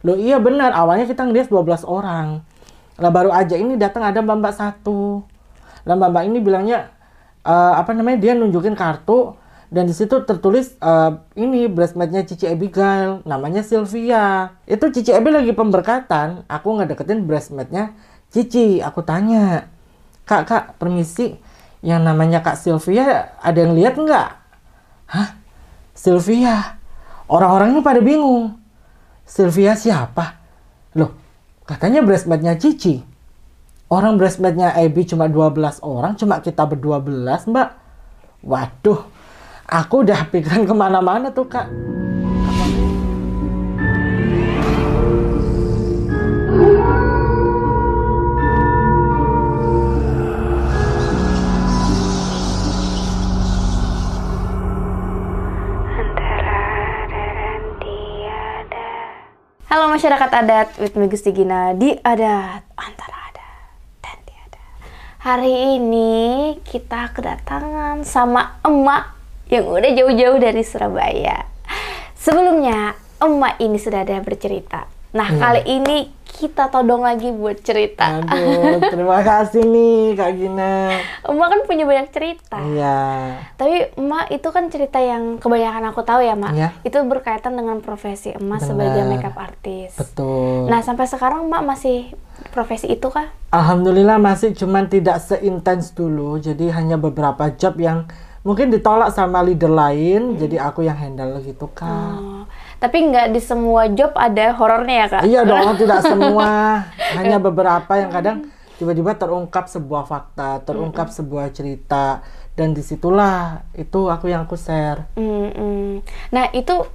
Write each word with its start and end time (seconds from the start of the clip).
Loh 0.00 0.16
iya 0.16 0.40
benar, 0.40 0.72
awalnya 0.72 1.04
kita 1.04 1.24
ngeliat 1.28 1.48
12 1.52 1.84
orang. 1.84 2.40
Lah 3.00 3.10
baru 3.12 3.32
aja 3.32 3.56
ini 3.56 3.76
datang 3.76 4.04
ada 4.04 4.20
mbak-mbak 4.20 4.54
satu. 4.56 5.24
Lah 5.84 5.94
mbak-mbak 5.96 6.24
ini 6.28 6.38
bilangnya 6.40 6.92
eh, 7.44 7.74
apa 7.76 7.92
namanya 7.96 8.20
dia 8.20 8.32
nunjukin 8.36 8.76
kartu 8.76 9.36
dan 9.72 9.86
di 9.86 9.94
situ 9.96 10.20
tertulis 10.24 10.76
eh, 10.80 11.10
ini 11.36 11.68
breastmatnya 11.68 12.24
Cici 12.24 12.44
Abigail, 12.48 13.24
namanya 13.24 13.64
Sylvia. 13.64 14.56
Itu 14.68 14.92
Cici 14.92 15.12
Abi 15.12 15.32
lagi 15.32 15.52
pemberkatan, 15.56 16.44
aku 16.48 16.66
nggak 16.76 16.96
deketin 16.96 17.24
breastmatnya 17.24 17.96
Cici. 18.28 18.84
Aku 18.84 19.00
tanya, 19.04 19.68
kak 20.28 20.48
kak 20.48 20.64
permisi, 20.76 21.40
yang 21.80 22.04
namanya 22.04 22.44
Kak 22.44 22.60
Sylvia 22.60 23.32
ada 23.40 23.56
yang 23.56 23.72
lihat 23.72 23.96
nggak? 23.96 24.28
Hah? 25.08 25.28
Sylvia? 25.96 26.76
Orang-orang 27.24 27.72
ini 27.72 27.80
pada 27.80 28.00
bingung. 28.04 28.59
Sylvia 29.30 29.78
siapa? 29.78 30.42
Loh, 30.98 31.14
katanya 31.62 32.02
breastmatnya 32.02 32.58
Cici. 32.58 32.98
Orang 33.86 34.18
breastmatnya 34.18 34.74
Abby 34.74 35.06
cuma 35.06 35.30
12 35.30 35.86
orang, 35.86 36.18
cuma 36.18 36.42
kita 36.42 36.66
berdua 36.66 36.98
belas, 36.98 37.46
Mbak. 37.46 37.68
Waduh, 38.42 39.06
aku 39.70 40.02
udah 40.02 40.26
pikiran 40.34 40.66
ke 40.66 40.74
mana-mana 40.74 41.30
tuh, 41.30 41.46
Kak. 41.46 41.70
Halo 59.70 59.86
masyarakat 59.86 60.34
adat, 60.34 60.82
with 60.82 60.98
me 60.98 61.06
Gusti 61.06 61.30
Gina 61.30 61.70
di 61.78 61.94
adat 61.94 62.66
antara 62.74 63.30
ada 63.30 63.50
dan 64.02 64.18
tiada. 64.26 64.62
Hari 65.22 65.78
ini 65.78 66.10
kita 66.66 67.14
kedatangan 67.14 68.02
sama 68.02 68.58
emak 68.66 69.14
yang 69.46 69.70
udah 69.70 69.94
jauh-jauh 69.94 70.42
dari 70.42 70.66
Surabaya. 70.66 71.46
Sebelumnya 72.18 72.98
emak 73.22 73.62
ini 73.62 73.78
sudah 73.78 74.02
ada 74.02 74.18
bercerita. 74.18 74.90
Nah 75.10 75.26
kali 75.26 75.66
ini 75.66 76.06
kita 76.40 76.70
todong 76.70 77.02
lagi 77.02 77.28
buat 77.34 77.58
cerita. 77.60 78.22
Aduh, 78.22 78.78
terima 78.80 79.20
kasih 79.20 79.66
nih 79.66 80.14
Kak 80.14 80.32
Gina. 80.38 80.94
Emak 81.26 81.48
kan 81.50 81.60
punya 81.66 81.84
banyak 81.84 82.08
cerita. 82.14 82.62
Iya. 82.62 82.98
Tapi 83.58 83.92
emak 83.98 84.30
itu 84.32 84.48
kan 84.48 84.70
cerita 84.70 85.02
yang 85.02 85.36
kebanyakan 85.42 85.90
aku 85.90 86.00
tahu 86.06 86.22
ya, 86.24 86.38
Mak. 86.38 86.52
Iya. 86.54 86.68
Itu 86.86 87.02
berkaitan 87.04 87.58
dengan 87.58 87.82
profesi 87.84 88.32
emak 88.32 88.62
sebagai 88.62 89.04
makeup 89.04 89.36
artist. 89.36 89.98
Betul. 90.00 90.70
Nah, 90.70 90.80
sampai 90.80 91.04
sekarang 91.10 91.50
emak 91.50 91.66
masih 91.66 92.14
profesi 92.54 92.88
itu 92.88 93.10
kah? 93.10 93.28
Alhamdulillah 93.52 94.16
masih 94.16 94.54
cuman 94.56 94.88
tidak 94.88 95.20
seintens 95.20 95.92
dulu. 95.92 96.38
Jadi 96.40 96.70
hanya 96.72 96.96
beberapa 96.96 97.52
job 97.52 97.76
yang 97.82 98.08
mungkin 98.46 98.72
ditolak 98.72 99.12
sama 99.12 99.44
leader 99.44 99.68
lain. 99.68 100.40
Jadi 100.40 100.56
aku 100.56 100.86
yang 100.86 100.96
handle 100.96 101.42
gitu, 101.44 101.68
Kak. 101.74 102.16
Oh, 102.16 102.48
tapi 102.80 103.12
nggak 103.12 103.36
di 103.36 103.40
semua 103.44 103.86
job 103.92 104.16
ada 104.16 104.56
horornya 104.56 104.96
ya, 105.04 105.06
Kak? 105.12 105.22
Iya 105.28 105.40
dong, 105.44 105.76
tidak 105.84 106.00
semua. 106.00 106.48
Hanya 107.14 107.36
beberapa 107.36 107.92
yang 108.00 108.08
kadang 108.08 108.48
tiba-tiba 108.80 109.12
terungkap 109.20 109.68
sebuah 109.68 110.08
fakta, 110.08 110.64
terungkap 110.64 111.12
sebuah 111.12 111.52
cerita, 111.52 112.24
dan 112.56 112.72
di 112.72 112.80
situlah 112.80 113.68
itu 113.76 114.08
aku 114.08 114.32
yang 114.32 114.48
aku 114.48 114.56
share. 114.56 115.04
Mm-mm. 115.20 116.00
Nah, 116.32 116.48
itu 116.56 116.88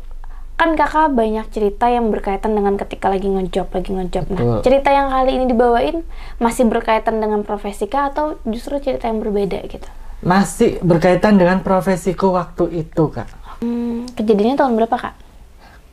kan 0.57 0.73
kakak 0.73 1.13
banyak 1.13 1.45
cerita 1.53 1.85
yang 1.91 2.09
berkaitan 2.09 2.57
dengan 2.57 2.79
ketika 2.79 3.13
lagi 3.13 3.29
ngejob, 3.29 3.69
lagi 3.69 3.91
ngejob. 3.93 4.25
Nah, 4.33 4.65
cerita 4.65 4.89
yang 4.89 5.13
kali 5.13 5.37
ini 5.37 5.45
dibawain 5.45 6.01
masih 6.41 6.65
berkaitan 6.65 7.21
dengan 7.21 7.45
profesi 7.45 7.85
kah 7.85 8.09
atau 8.09 8.41
justru 8.49 8.81
cerita 8.81 9.05
yang 9.05 9.21
berbeda 9.21 9.61
gitu? 9.69 9.85
Masih 10.25 10.81
berkaitan 10.81 11.37
dengan 11.37 11.61
profesiku 11.61 12.33
waktu 12.33 12.81
itu, 12.87 13.03
Kak. 13.13 13.29
Hmm, 13.61 14.09
kejadiannya 14.15 14.57
tahun 14.57 14.73
berapa, 14.79 14.95
Kak? 14.97 15.24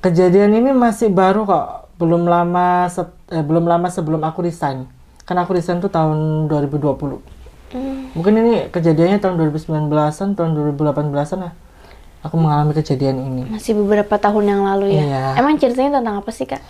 Kejadian 0.02 0.50
ini 0.52 0.74
masih 0.74 1.14
baru 1.14 1.46
kok, 1.46 1.94
belum 1.96 2.26
lama 2.26 2.90
se- 2.90 3.06
eh, 3.30 3.38
belum 3.40 3.70
lama 3.70 3.86
sebelum 3.86 4.18
aku 4.20 4.42
resign. 4.42 4.90
Kan 5.22 5.38
aku 5.38 5.54
resign 5.54 5.78
tuh 5.78 5.88
tahun 5.88 6.50
2020. 6.50 7.22
Hmm, 7.70 8.10
Mungkin 8.12 8.34
ini 8.42 8.52
kejadiannya 8.68 9.22
tahun 9.22 9.38
2019-an, 9.38 10.34
tahun 10.34 10.50
2018-an 10.58 11.38
lah. 11.40 11.54
Aku 12.22 12.34
mengalami 12.34 12.74
kejadian 12.74 13.18
ini. 13.18 13.42
masih 13.46 13.74
beberapa 13.78 14.14
tahun 14.14 14.44
yang 14.46 14.62
lalu 14.62 14.94
ya. 14.94 15.02
Iya. 15.02 15.24
Emang 15.38 15.58
ceritanya 15.58 16.02
tentang 16.02 16.18
apa 16.18 16.30
sih, 16.30 16.46
Kak? 16.46 16.62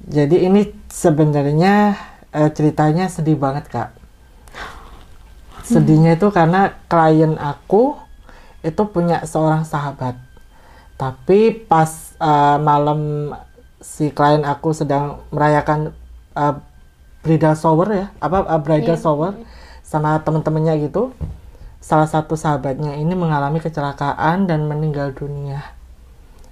Jadi 0.00 0.36
ini 0.40 0.60
sebenarnya 0.88 2.00
eh, 2.32 2.50
ceritanya 2.52 3.12
sedih 3.12 3.36
banget 3.36 3.68
kak. 3.68 3.92
Sedihnya 5.68 6.16
itu 6.16 6.28
karena 6.32 6.72
klien 6.88 7.36
aku 7.36 7.96
itu 8.60 8.82
punya 8.88 9.24
seorang 9.24 9.64
sahabat. 9.64 10.16
Tapi 11.00 11.64
pas 11.64 12.12
eh, 12.20 12.58
malam 12.60 13.32
si 13.80 14.12
klien 14.12 14.44
aku 14.44 14.76
sedang 14.76 15.24
merayakan 15.32 15.96
eh, 16.36 16.54
bridal 17.24 17.56
shower 17.56 17.88
ya, 17.88 18.06
apa 18.20 18.44
eh, 18.44 18.60
bridal 18.60 18.96
Iya. 18.96 19.00
shower 19.00 19.32
sama 19.80 20.20
teman-temannya 20.20 20.76
gitu. 20.84 21.16
Salah 21.80 22.04
satu 22.04 22.36
sahabatnya 22.36 23.00
ini 23.00 23.16
mengalami 23.16 23.64
kecelakaan 23.64 24.44
dan 24.44 24.68
meninggal 24.68 25.16
dunia. 25.16 25.64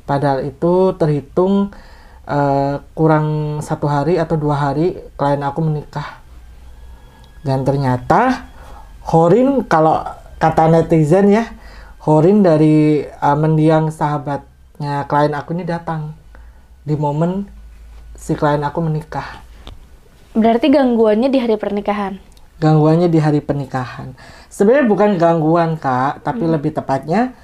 Padahal 0.09 0.41
itu 0.49 0.97
terhitung 0.97 1.69
eh, 2.25 2.81
kurang 2.97 3.61
satu 3.61 3.85
hari 3.85 4.17
atau 4.17 4.41
dua 4.41 4.57
hari 4.57 4.97
klien 5.21 5.45
aku 5.45 5.61
menikah. 5.61 6.25
Dan 7.45 7.69
ternyata 7.69 8.49
Horin 9.09 9.65
kalau 9.65 10.05
kata 10.37 10.69
netizen 10.69 11.33
ya, 11.33 11.45
Horin 12.09 12.41
dari 12.41 13.05
eh, 13.05 13.37
mendiang 13.37 13.93
sahabatnya 13.93 15.05
klien 15.05 15.37
aku 15.37 15.53
ini 15.53 15.69
datang 15.69 16.17
di 16.81 16.97
momen 16.97 17.45
si 18.17 18.33
klien 18.33 18.65
aku 18.65 18.81
menikah. 18.81 19.45
Berarti 20.33 20.73
gangguannya 20.73 21.29
di 21.29 21.37
hari 21.37 21.61
pernikahan. 21.61 22.17
Gangguannya 22.65 23.13
di 23.13 23.21
hari 23.21 23.45
pernikahan. 23.45 24.17
Sebenarnya 24.49 24.89
bukan 24.89 25.21
gangguan 25.21 25.77
kak, 25.77 26.25
tapi 26.25 26.49
lebih 26.49 26.73
tepatnya 26.73 27.37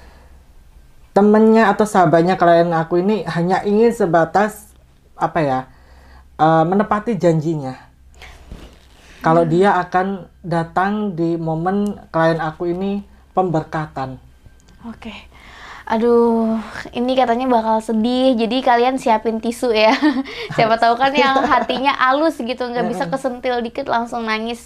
temennya 1.13 1.69
atau 1.69 1.85
sahabatnya 1.85 2.33
klien 2.33 2.73
aku 2.73 3.05
ini 3.05 3.21
hanya 3.29 3.61
ingin 3.61 3.93
sebatas 3.93 4.73
apa 5.13 5.45
ya 5.45 5.59
eh, 6.41 6.65
menepati 6.65 7.13
janjinya. 7.21 7.77
Kalau 9.21 9.45
dia 9.45 9.77
akan 9.77 10.25
datang 10.41 11.13
di 11.13 11.37
momen 11.37 12.01
klien 12.09 12.41
aku 12.41 12.73
ini 12.73 13.05
pemberkatan. 13.37 14.24
Oke. 14.85 15.13
Aduh, 15.85 16.57
ini 16.97 17.13
katanya 17.13 17.45
bakal 17.45 17.77
sedih. 17.77 18.33
Jadi 18.33 18.65
kalian 18.65 18.97
siapin 18.97 19.37
tisu 19.37 19.69
ya. 19.69 19.93
Siapa 20.57 20.81
tahu 20.81 20.97
kan 20.97 21.13
yang 21.13 21.45
hatinya 21.53 21.93
halus 21.93 22.41
gitu, 22.41 22.65
nggak 22.65 22.89
bisa 22.89 23.05
kesentil 23.05 23.61
dikit 23.61 23.85
langsung 23.85 24.25
nangis. 24.25 24.65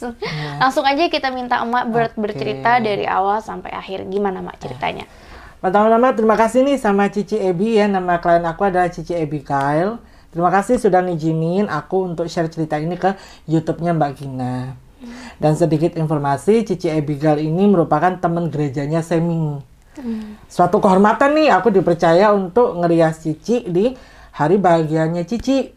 Langsung 0.63 0.87
aja 0.87 1.11
kita 1.11 1.27
minta 1.27 1.59
emak 1.59 1.91
ber- 1.91 2.15
Oke. 2.15 2.23
bercerita 2.23 2.79
dari 2.79 3.03
awal 3.03 3.43
sampai 3.43 3.75
akhir. 3.75 4.07
Gimana 4.07 4.39
mak 4.39 4.63
ceritanya? 4.63 5.03
Pertama-tama 5.59 6.15
terima 6.15 6.39
kasih 6.39 6.63
nih 6.63 6.79
sama 6.79 7.11
Cici 7.11 7.35
Ebi 7.35 7.83
ya. 7.83 7.91
Nama 7.91 8.23
klien 8.23 8.47
aku 8.47 8.63
adalah 8.63 8.87
Cici 8.87 9.11
Ebi 9.11 9.43
Kyle. 9.43 9.99
Terima 10.31 10.47
kasih 10.55 10.79
sudah 10.79 11.03
ngizinin 11.03 11.67
aku 11.67 12.15
untuk 12.15 12.31
share 12.31 12.47
cerita 12.47 12.79
ini 12.79 12.95
ke 12.95 13.11
YouTube-nya 13.43 13.91
Mbak 13.91 14.11
Gina. 14.15 14.71
Dan 15.39 15.55
sedikit 15.55 15.95
informasi, 15.95 16.67
Cici 16.67 16.91
Abigail 16.91 17.39
ini 17.39 17.67
merupakan 17.67 18.11
teman 18.19 18.51
gerejanya 18.51 18.99
Seming. 18.99 19.63
Suatu 20.45 20.77
kehormatan 20.77 21.33
nih, 21.33 21.49
aku 21.49 21.73
dipercaya 21.73 22.31
untuk 22.31 22.77
ngerias 22.77 23.25
Cici 23.25 23.65
di 23.65 23.91
hari 24.31 24.61
bahagianya 24.61 25.25
Cici. 25.25 25.73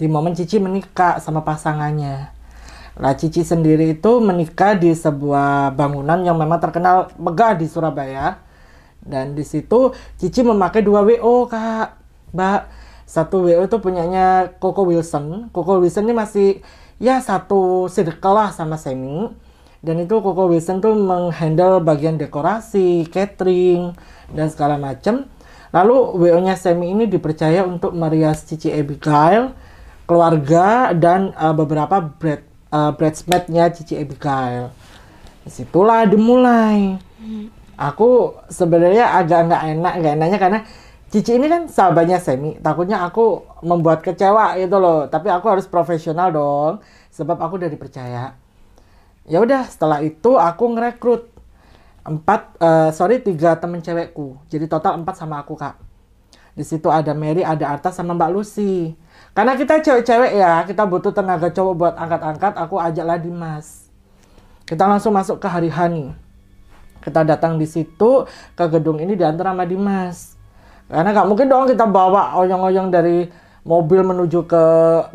Di 0.00 0.06
momen 0.08 0.32
Cici 0.32 0.56
menikah 0.56 1.20
sama 1.20 1.44
pasangannya. 1.44 2.32
Lah 2.96 3.14
Cici 3.14 3.44
sendiri 3.44 3.96
itu 3.96 4.18
menikah 4.18 4.74
di 4.74 4.96
sebuah 4.96 5.76
bangunan 5.76 6.24
yang 6.24 6.40
memang 6.40 6.58
terkenal 6.58 7.12
megah 7.20 7.54
di 7.54 7.68
Surabaya. 7.68 8.40
Dan 9.00 9.36
di 9.36 9.44
situ 9.44 9.92
Cici 10.16 10.40
memakai 10.40 10.80
dua 10.80 11.04
WO 11.04 11.44
kak, 11.48 12.00
Mbak. 12.32 12.62
Satu 13.10 13.42
WO 13.42 13.66
itu 13.66 13.76
punyanya 13.82 14.54
Coco 14.62 14.86
Wilson. 14.86 15.50
Coco 15.50 15.82
Wilson 15.82 16.06
ini 16.06 16.14
masih 16.14 16.48
ya 17.02 17.18
satu 17.18 17.90
circle 17.90 18.36
lah 18.36 18.54
sama 18.54 18.78
Semi. 18.78 19.49
Dan 19.80 20.04
itu 20.04 20.20
Coco 20.20 20.52
Wilson 20.52 20.84
tuh 20.84 20.92
menghandle 20.92 21.80
bagian 21.80 22.20
dekorasi, 22.20 23.08
catering, 23.08 23.96
dan 24.28 24.52
segala 24.52 24.76
macam. 24.76 25.24
Lalu 25.72 25.96
WO-nya 26.20 26.58
Semi 26.58 26.92
ini 26.92 27.08
dipercaya 27.08 27.64
untuk 27.64 27.96
merias 27.96 28.44
Cici 28.44 28.68
Abigail, 28.68 29.56
keluarga, 30.04 30.92
dan 30.92 31.32
uh, 31.32 31.56
beberapa 31.56 32.02
bread, 32.02 32.44
uh, 32.68 32.92
bridesmaid-nya 32.92 33.72
Cici 33.72 33.96
Abigail. 33.96 34.68
Di 35.46 35.48
situlah 35.48 36.04
dimulai 36.04 37.00
aku 37.80 38.36
sebenarnya 38.52 39.16
agak 39.16 39.48
nggak 39.48 39.62
enak 39.72 39.92
nggak 40.04 40.14
enaknya 40.20 40.38
karena 40.38 40.60
Cici 41.10 41.34
ini 41.34 41.50
kan 41.50 41.66
sahabatnya 41.66 42.22
Semi, 42.22 42.54
takutnya 42.62 43.02
aku 43.02 43.42
membuat 43.66 43.98
kecewa 44.04 44.54
gitu 44.60 44.78
loh. 44.78 45.10
Tapi 45.10 45.26
aku 45.26 45.46
harus 45.50 45.66
profesional 45.66 46.30
dong, 46.30 46.78
sebab 47.10 47.34
aku 47.34 47.58
udah 47.58 47.66
dipercaya. 47.66 48.49
Ya 49.30 49.38
udah, 49.38 49.70
setelah 49.70 50.02
itu 50.02 50.34
aku 50.34 50.74
ngerekrut 50.74 51.30
empat, 52.02 52.58
uh, 52.58 52.90
sorry 52.90 53.22
tiga 53.22 53.54
temen 53.54 53.78
cewekku. 53.78 54.42
Jadi 54.50 54.66
total 54.66 54.98
empat 54.98 55.22
sama 55.22 55.38
aku 55.38 55.54
kak. 55.54 55.78
Di 56.58 56.66
situ 56.66 56.90
ada 56.90 57.14
Mary, 57.14 57.46
ada 57.46 57.70
Arta 57.70 57.94
sama 57.94 58.10
Mbak 58.18 58.30
Lucy. 58.34 58.98
Karena 59.30 59.54
kita 59.54 59.78
cewek-cewek 59.78 60.34
ya, 60.34 60.66
kita 60.66 60.82
butuh 60.82 61.14
tenaga 61.14 61.46
cowok 61.46 61.74
buat 61.78 61.94
angkat-angkat. 61.94 62.58
Aku 62.58 62.82
ajaklah 62.82 63.22
Dimas. 63.22 63.86
Kita 64.66 64.90
langsung 64.90 65.14
masuk 65.14 65.38
ke 65.38 65.46
hari 65.46 65.70
Hani. 65.70 66.10
Kita 66.98 67.22
datang 67.22 67.54
di 67.54 67.70
situ 67.70 68.26
ke 68.58 68.64
gedung 68.66 68.98
ini 68.98 69.14
diantar 69.14 69.54
sama 69.54 69.64
Dimas 69.64 70.40
karena 70.90 71.14
nggak 71.14 71.28
mungkin 71.30 71.46
dong 71.46 71.70
kita 71.70 71.86
bawa 71.86 72.34
oyong-oyong 72.42 72.90
dari 72.90 73.30
mobil 73.62 74.02
menuju 74.02 74.42
ke 74.50 74.64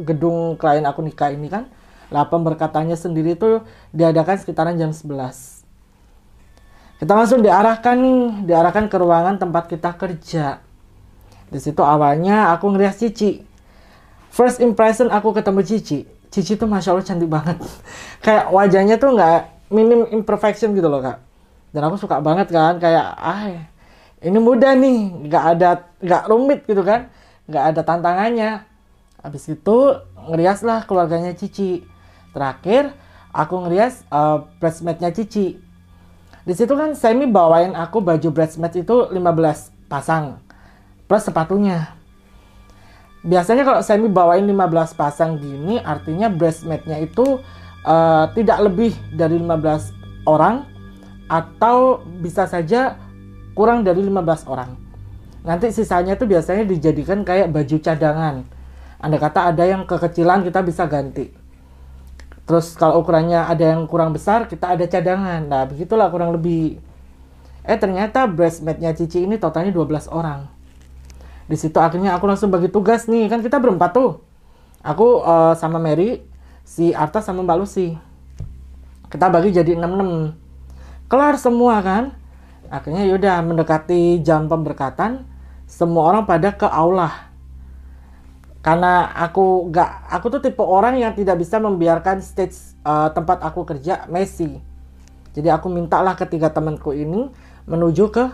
gedung 0.08 0.56
klien 0.56 0.88
aku 0.88 1.04
nikah 1.04 1.36
ini 1.36 1.52
kan. 1.52 1.68
Lah 2.16 2.32
pemberkatannya 2.32 2.96
sendiri 2.96 3.36
itu 3.36 3.60
diadakan 3.92 4.40
sekitaran 4.40 4.80
jam 4.80 4.96
11. 4.96 5.68
Kita 6.96 7.12
langsung 7.12 7.44
diarahkan 7.44 8.00
nih, 8.00 8.48
diarahkan 8.48 8.88
ke 8.88 8.96
ruangan 8.96 9.36
tempat 9.36 9.68
kita 9.68 10.00
kerja. 10.00 10.64
Di 11.52 11.60
situ 11.60 11.84
awalnya 11.84 12.56
aku 12.56 12.72
ngerias 12.72 13.04
Cici. 13.04 13.44
First 14.32 14.64
impression 14.64 15.12
aku 15.12 15.36
ketemu 15.36 15.60
Cici. 15.68 16.08
Cici 16.32 16.56
tuh 16.56 16.72
masya 16.72 16.96
Allah 16.96 17.04
cantik 17.04 17.28
banget. 17.28 17.60
kayak 18.26 18.48
wajahnya 18.48 18.96
tuh 18.96 19.12
nggak 19.12 19.68
minim 19.76 20.08
imperfection 20.16 20.72
gitu 20.72 20.88
loh 20.88 21.04
kak. 21.04 21.20
Dan 21.76 21.84
aku 21.84 22.00
suka 22.00 22.24
banget 22.24 22.48
kan 22.48 22.80
kayak 22.80 23.12
ah 23.20 23.68
ini 24.24 24.40
mudah 24.40 24.72
nih 24.80 25.28
nggak 25.28 25.44
ada 25.52 25.70
nggak 26.00 26.24
rumit 26.32 26.64
gitu 26.64 26.80
kan 26.80 27.12
nggak 27.52 27.64
ada 27.76 27.82
tantangannya 27.84 28.64
habis 29.20 29.52
itu 29.52 29.78
ngerias 30.32 30.64
lah 30.64 30.88
keluarganya 30.88 31.36
Cici 31.36 31.84
terakhir 32.36 32.92
aku 33.32 33.64
ngerias 33.64 34.04
uh, 34.12 34.44
bridesmaidnya 34.60 35.16
Cici 35.16 35.56
di 36.46 36.54
situ 36.54 36.76
kan 36.76 36.92
Semi 36.94 37.26
bawain 37.26 37.72
aku 37.74 38.04
baju 38.04 38.30
bridesmaid 38.36 38.84
itu 38.84 39.08
15 39.08 39.16
pasang 39.88 40.44
plus 41.08 41.24
sepatunya 41.24 41.96
biasanya 43.24 43.64
kalau 43.64 43.80
Semi 43.80 44.12
bawain 44.12 44.44
15 44.44 45.00
pasang 45.00 45.40
gini 45.40 45.80
artinya 45.80 46.28
bridesmaidnya 46.28 47.00
itu 47.08 47.40
uh, 47.88 48.26
tidak 48.36 48.60
lebih 48.68 48.92
dari 49.16 49.40
15 49.40 50.28
orang 50.28 50.66
atau 51.30 52.02
bisa 52.22 52.46
saja 52.46 52.98
kurang 53.58 53.82
dari 53.82 54.04
15 54.04 54.52
orang. 54.52 54.78
Nanti 55.46 55.70
sisanya 55.70 56.18
itu 56.18 56.26
biasanya 56.26 56.66
dijadikan 56.66 57.22
kayak 57.22 57.54
baju 57.54 57.78
cadangan. 57.80 58.36
Anda 58.98 59.18
kata 59.22 59.54
ada 59.54 59.64
yang 59.64 59.86
kekecilan 59.86 60.42
kita 60.42 60.66
bisa 60.66 60.90
ganti. 60.90 61.30
Terus 62.46 62.78
kalau 62.78 63.02
ukurannya 63.02 63.42
ada 63.42 63.74
yang 63.74 63.90
kurang 63.90 64.14
besar 64.14 64.46
kita 64.46 64.78
ada 64.78 64.86
cadangan. 64.86 65.42
Nah 65.46 65.66
begitulah 65.66 66.14
kurang 66.14 66.30
lebih. 66.38 66.78
Eh 67.66 67.78
ternyata 67.82 68.30
breastmate-nya 68.30 68.94
Cici 68.94 69.26
ini 69.26 69.42
totalnya 69.42 69.74
12 69.74 70.14
orang. 70.14 70.46
Di 71.50 71.58
situ 71.58 71.78
akhirnya 71.82 72.14
aku 72.14 72.30
langsung 72.30 72.54
bagi 72.54 72.70
tugas 72.70 73.10
nih. 73.10 73.26
Kan 73.26 73.42
kita 73.42 73.58
berempat 73.58 73.98
tuh. 73.98 74.22
Aku 74.86 75.26
uh, 75.26 75.58
sama 75.58 75.82
Mary, 75.82 76.22
si 76.62 76.94
Arta 76.94 77.18
sama 77.26 77.42
Mbak 77.42 77.58
Lucy. 77.58 77.98
Kita 79.10 79.34
bagi 79.34 79.50
jadi 79.50 79.74
6-6. 79.74 81.10
Kelar 81.10 81.38
semua 81.42 81.82
kan 81.82 82.14
akhirnya 82.70 83.06
yaudah 83.06 83.46
mendekati 83.46 84.22
jam 84.26 84.50
pemberkatan 84.50 85.26
semua 85.70 86.10
orang 86.10 86.26
pada 86.26 86.54
ke 86.54 86.66
aula 86.66 87.25
karena 88.66 89.14
aku 89.14 89.70
gak 89.70 90.10
aku 90.10 90.34
tuh 90.34 90.42
tipe 90.42 90.66
orang 90.66 90.98
yang 90.98 91.14
tidak 91.14 91.38
bisa 91.38 91.62
membiarkan 91.62 92.18
stage 92.18 92.74
uh, 92.82 93.14
tempat 93.14 93.46
aku 93.46 93.62
kerja 93.62 94.10
messy. 94.10 94.58
Jadi 95.38 95.54
aku 95.54 95.70
mintalah 95.70 96.18
ketiga 96.18 96.50
temanku 96.50 96.90
ini 96.90 97.30
menuju 97.70 98.10
ke 98.10 98.26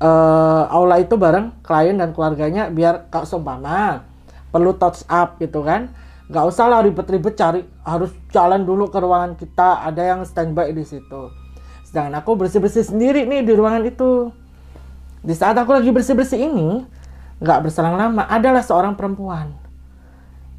uh, 0.00 0.64
aula 0.72 0.96
itu 1.04 1.20
bareng 1.20 1.52
klien 1.60 2.00
dan 2.00 2.16
keluarganya 2.16 2.72
biar 2.72 3.12
kak 3.12 3.28
seumpama 3.28 4.08
perlu 4.48 4.72
touch 4.72 5.04
up 5.04 5.36
gitu 5.36 5.60
kan. 5.60 5.92
Nggak 6.32 6.44
usah 6.48 6.64
lah 6.72 6.80
ribet-ribet 6.80 7.36
cari 7.36 7.60
harus 7.84 8.08
jalan 8.32 8.64
dulu 8.64 8.88
ke 8.88 8.96
ruangan 8.96 9.36
kita 9.36 9.84
ada 9.84 10.00
yang 10.00 10.24
standby 10.24 10.72
di 10.72 10.88
situ. 10.88 11.28
Sedangkan 11.84 12.24
aku 12.24 12.40
bersih-bersih 12.40 12.88
sendiri 12.88 13.28
nih 13.28 13.44
di 13.44 13.52
ruangan 13.52 13.84
itu. 13.84 14.32
Di 15.20 15.36
saat 15.36 15.60
aku 15.60 15.76
lagi 15.76 15.92
bersih-bersih 15.92 16.40
ini, 16.40 16.88
nggak 17.38 17.68
berselang 17.68 17.96
lama, 17.98 18.26
adalah 18.26 18.62
seorang 18.62 18.98
perempuan 18.98 19.54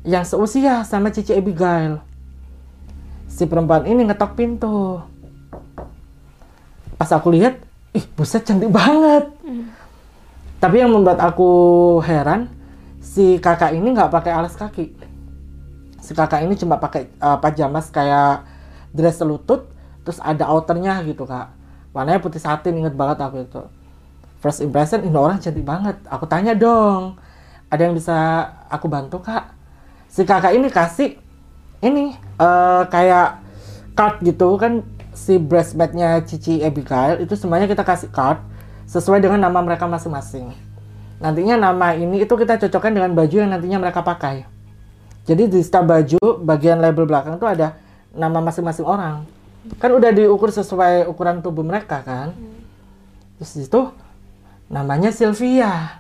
yang 0.07 0.23
seusia 0.23 0.83
sama 0.87 1.11
Cici 1.11 1.35
Abigail. 1.35 1.99
Si 3.29 3.45
perempuan 3.45 3.85
ini 3.85 4.07
ngetok 4.07 4.31
pintu. 4.35 5.03
Pas 6.95 7.11
aku 7.13 7.31
lihat, 7.31 7.59
ih 7.95 8.05
buset 8.15 8.43
cantik 8.43 8.71
banget. 8.71 9.31
Mm. 9.43 9.69
Tapi 10.59 10.75
yang 10.83 10.91
membuat 10.91 11.23
aku 11.23 11.49
heran, 12.03 12.51
si 12.99 13.39
kakak 13.39 13.71
ini 13.71 13.95
nggak 13.95 14.11
pakai 14.11 14.31
alas 14.35 14.55
kaki. 14.59 14.91
Si 16.03 16.11
kakak 16.11 16.43
ini 16.43 16.57
cuma 16.59 16.79
pakai 16.81 17.07
uh, 17.21 17.39
pajamas 17.39 17.87
kayak 17.91 18.43
dress 18.93 19.21
selutut 19.21 19.69
terus 20.03 20.19
ada 20.23 20.49
outernya 20.49 21.01
gitu 21.05 21.25
kak 21.29 21.53
warnanya 21.93 22.21
putih 22.21 22.41
satin 22.41 22.81
inget 22.81 22.97
banget 22.97 23.21
aku 23.21 23.45
itu 23.45 23.61
first 24.39 24.63
impression 24.63 25.03
ini 25.03 25.15
orang 25.15 25.39
cantik 25.39 25.63
banget. 25.63 25.95
Aku 26.07 26.25
tanya 26.25 26.55
dong 26.55 27.19
ada 27.69 27.81
yang 27.85 27.93
bisa 27.93 28.49
aku 28.71 28.89
bantu 28.89 29.21
kak? 29.21 29.53
Si 30.09 30.25
kakak 30.25 30.57
ini 30.57 30.67
kasih 30.73 31.21
ini 31.85 32.17
uh, 32.41 32.83
kayak 32.89 33.39
card 33.93 34.19
gitu 34.25 34.57
kan 34.57 34.81
si 35.13 35.37
breastmatnya 35.37 36.23
Cici 36.23 36.63
Abigail 36.63 37.21
itu 37.21 37.35
semuanya 37.35 37.67
kita 37.67 37.83
kasih 37.83 38.09
card 38.09 38.41
sesuai 38.89 39.21
dengan 39.21 39.37
nama 39.37 39.61
mereka 39.61 39.85
masing-masing. 39.85 40.49
Nantinya 41.19 41.59
nama 41.59 41.93
ini 41.93 42.23
itu 42.23 42.33
kita 42.33 42.57
cocokkan 42.57 42.95
dengan 42.95 43.11
baju 43.13 43.35
yang 43.35 43.51
nantinya 43.51 43.77
mereka 43.77 44.01
pakai. 44.01 44.47
Jadi 45.27 45.45
di 45.45 45.59
setiap 45.61 45.85
baju 45.85 46.41
bagian 46.41 46.81
label 46.81 47.05
belakang 47.05 47.37
itu 47.37 47.45
ada 47.45 47.77
nama 48.15 48.41
masing-masing 48.41 48.87
orang. 48.87 49.27
Kan 49.77 49.93
udah 49.93 50.09
diukur 50.09 50.49
sesuai 50.49 51.05
ukuran 51.05 51.43
tubuh 51.43 51.61
mereka 51.61 52.01
kan? 52.01 52.33
Hmm. 52.33 52.57
terus 53.39 53.55
itu 53.55 53.81
namanya 54.69 55.09
Sylvia. 55.09 55.99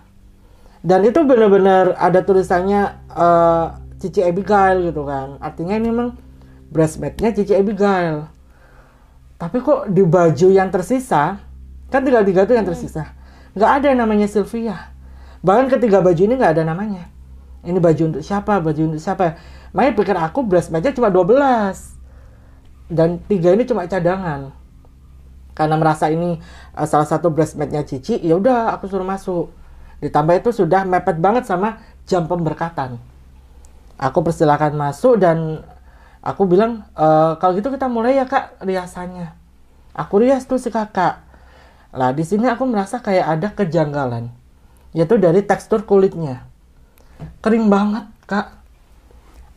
Dan 0.79 1.03
itu 1.03 1.19
benar-benar 1.27 1.99
ada 1.99 2.23
tulisannya 2.23 2.95
uh, 3.11 3.75
Cici 3.99 4.23
Abigail 4.23 4.87
gitu 4.87 5.03
kan. 5.03 5.35
Artinya 5.43 5.75
ini 5.75 5.91
memang 5.91 6.15
breastmate-nya 6.71 7.35
Cici 7.35 7.51
Abigail. 7.51 8.31
Tapi 9.35 9.59
kok 9.59 9.91
di 9.91 10.05
baju 10.07 10.47
yang 10.47 10.71
tersisa 10.71 11.43
kan 11.89 12.05
tinggal 12.05 12.21
tiga 12.23 12.45
tuh 12.45 12.53
yang 12.53 12.69
hmm. 12.69 12.73
tersisa 12.77 13.17
nggak 13.57 13.71
ada 13.81 13.85
yang 13.91 13.99
namanya 14.05 14.27
Sylvia. 14.29 14.93
Bahkan 15.41 15.67
ketiga 15.73 15.99
baju 15.99 16.21
ini 16.21 16.37
nggak 16.37 16.53
ada 16.59 16.63
namanya. 16.63 17.09
Ini 17.65 17.75
baju 17.75 18.15
untuk 18.15 18.23
siapa 18.23 18.61
baju 18.63 18.81
untuk 18.93 19.01
siapa? 19.01 19.35
Makanya 19.75 19.93
pikir 19.97 20.15
aku 20.15 20.39
breastmate-nya 20.47 20.95
cuma 20.95 21.11
12 21.11 21.35
dan 22.87 23.19
tiga 23.27 23.51
ini 23.53 23.67
cuma 23.67 23.85
cadangan 23.85 24.55
karena 25.59 25.75
merasa 25.75 26.07
ini 26.07 26.39
uh, 26.71 26.87
salah 26.87 27.03
satu 27.03 27.27
breastmate-nya 27.27 27.83
Cici 27.83 28.15
ya 28.23 28.39
udah 28.39 28.71
aku 28.79 28.87
suruh 28.87 29.03
masuk. 29.03 29.51
Ditambah 29.99 30.39
itu 30.39 30.55
sudah 30.55 30.87
mepet 30.87 31.19
banget 31.19 31.43
sama 31.43 31.83
jam 32.07 32.23
pemberkatan. 32.23 32.95
Aku 33.99 34.23
persilakan 34.23 34.79
masuk 34.79 35.19
dan 35.19 35.59
aku 36.23 36.47
bilang 36.47 36.87
e, 36.95 37.35
kalau 37.35 37.51
gitu 37.59 37.67
kita 37.67 37.91
mulai 37.91 38.15
ya 38.15 38.23
kak 38.23 38.63
riasannya. 38.63 39.35
Aku 39.91 40.23
rias 40.23 40.47
tuh 40.47 40.55
si 40.55 40.71
kakak. 40.71 41.19
Lah 41.91 42.15
di 42.15 42.23
sini 42.23 42.47
aku 42.47 42.63
merasa 42.63 43.03
kayak 43.03 43.27
ada 43.27 43.47
kejanggalan 43.51 44.31
yaitu 44.95 45.19
dari 45.19 45.43
tekstur 45.43 45.83
kulitnya. 45.83 46.47
Kering 47.43 47.67
banget 47.67 48.07
kak. 48.23 48.55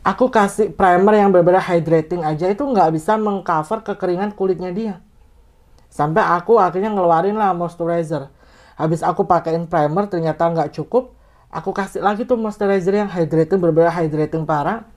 Aku 0.03 0.27
kasih 0.27 0.75
primer 0.75 1.23
yang 1.23 1.31
berbeda 1.31 1.63
hydrating 1.63 2.27
aja 2.27 2.51
itu 2.51 2.67
nggak 2.67 2.91
bisa 2.91 3.15
mengcover 3.15 3.79
kekeringan 3.79 4.35
kulitnya 4.35 4.75
dia. 4.75 4.99
Sampai 5.93 6.25
aku 6.25 6.57
akhirnya 6.57 6.89
ngeluarin 6.89 7.37
lah 7.37 7.53
moisturizer. 7.53 8.33
Habis 8.73 9.05
aku 9.05 9.29
pakein 9.29 9.69
primer 9.69 10.09
ternyata 10.09 10.49
nggak 10.49 10.73
cukup, 10.73 11.13
aku 11.53 11.69
kasih 11.69 12.01
lagi 12.01 12.25
tuh 12.25 12.33
moisturizer 12.33 13.05
yang 13.05 13.09
hydrating 13.13 13.61
berbeda 13.61 13.93
hydrating 13.93 14.41
parah. 14.49 14.89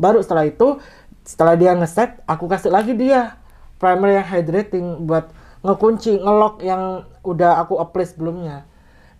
Baru 0.00 0.24
setelah 0.24 0.48
itu, 0.48 0.80
setelah 1.28 1.52
dia 1.52 1.76
ngeset, 1.76 2.24
aku 2.24 2.48
kasih 2.48 2.72
lagi 2.72 2.96
dia 2.96 3.36
primer 3.76 4.16
yang 4.16 4.24
hydrating 4.24 5.04
buat 5.04 5.28
ngekunci, 5.60 6.16
ngelok 6.24 6.64
yang 6.64 7.04
udah 7.20 7.60
aku 7.60 7.76
apply 7.76 8.08
sebelumnya. 8.08 8.64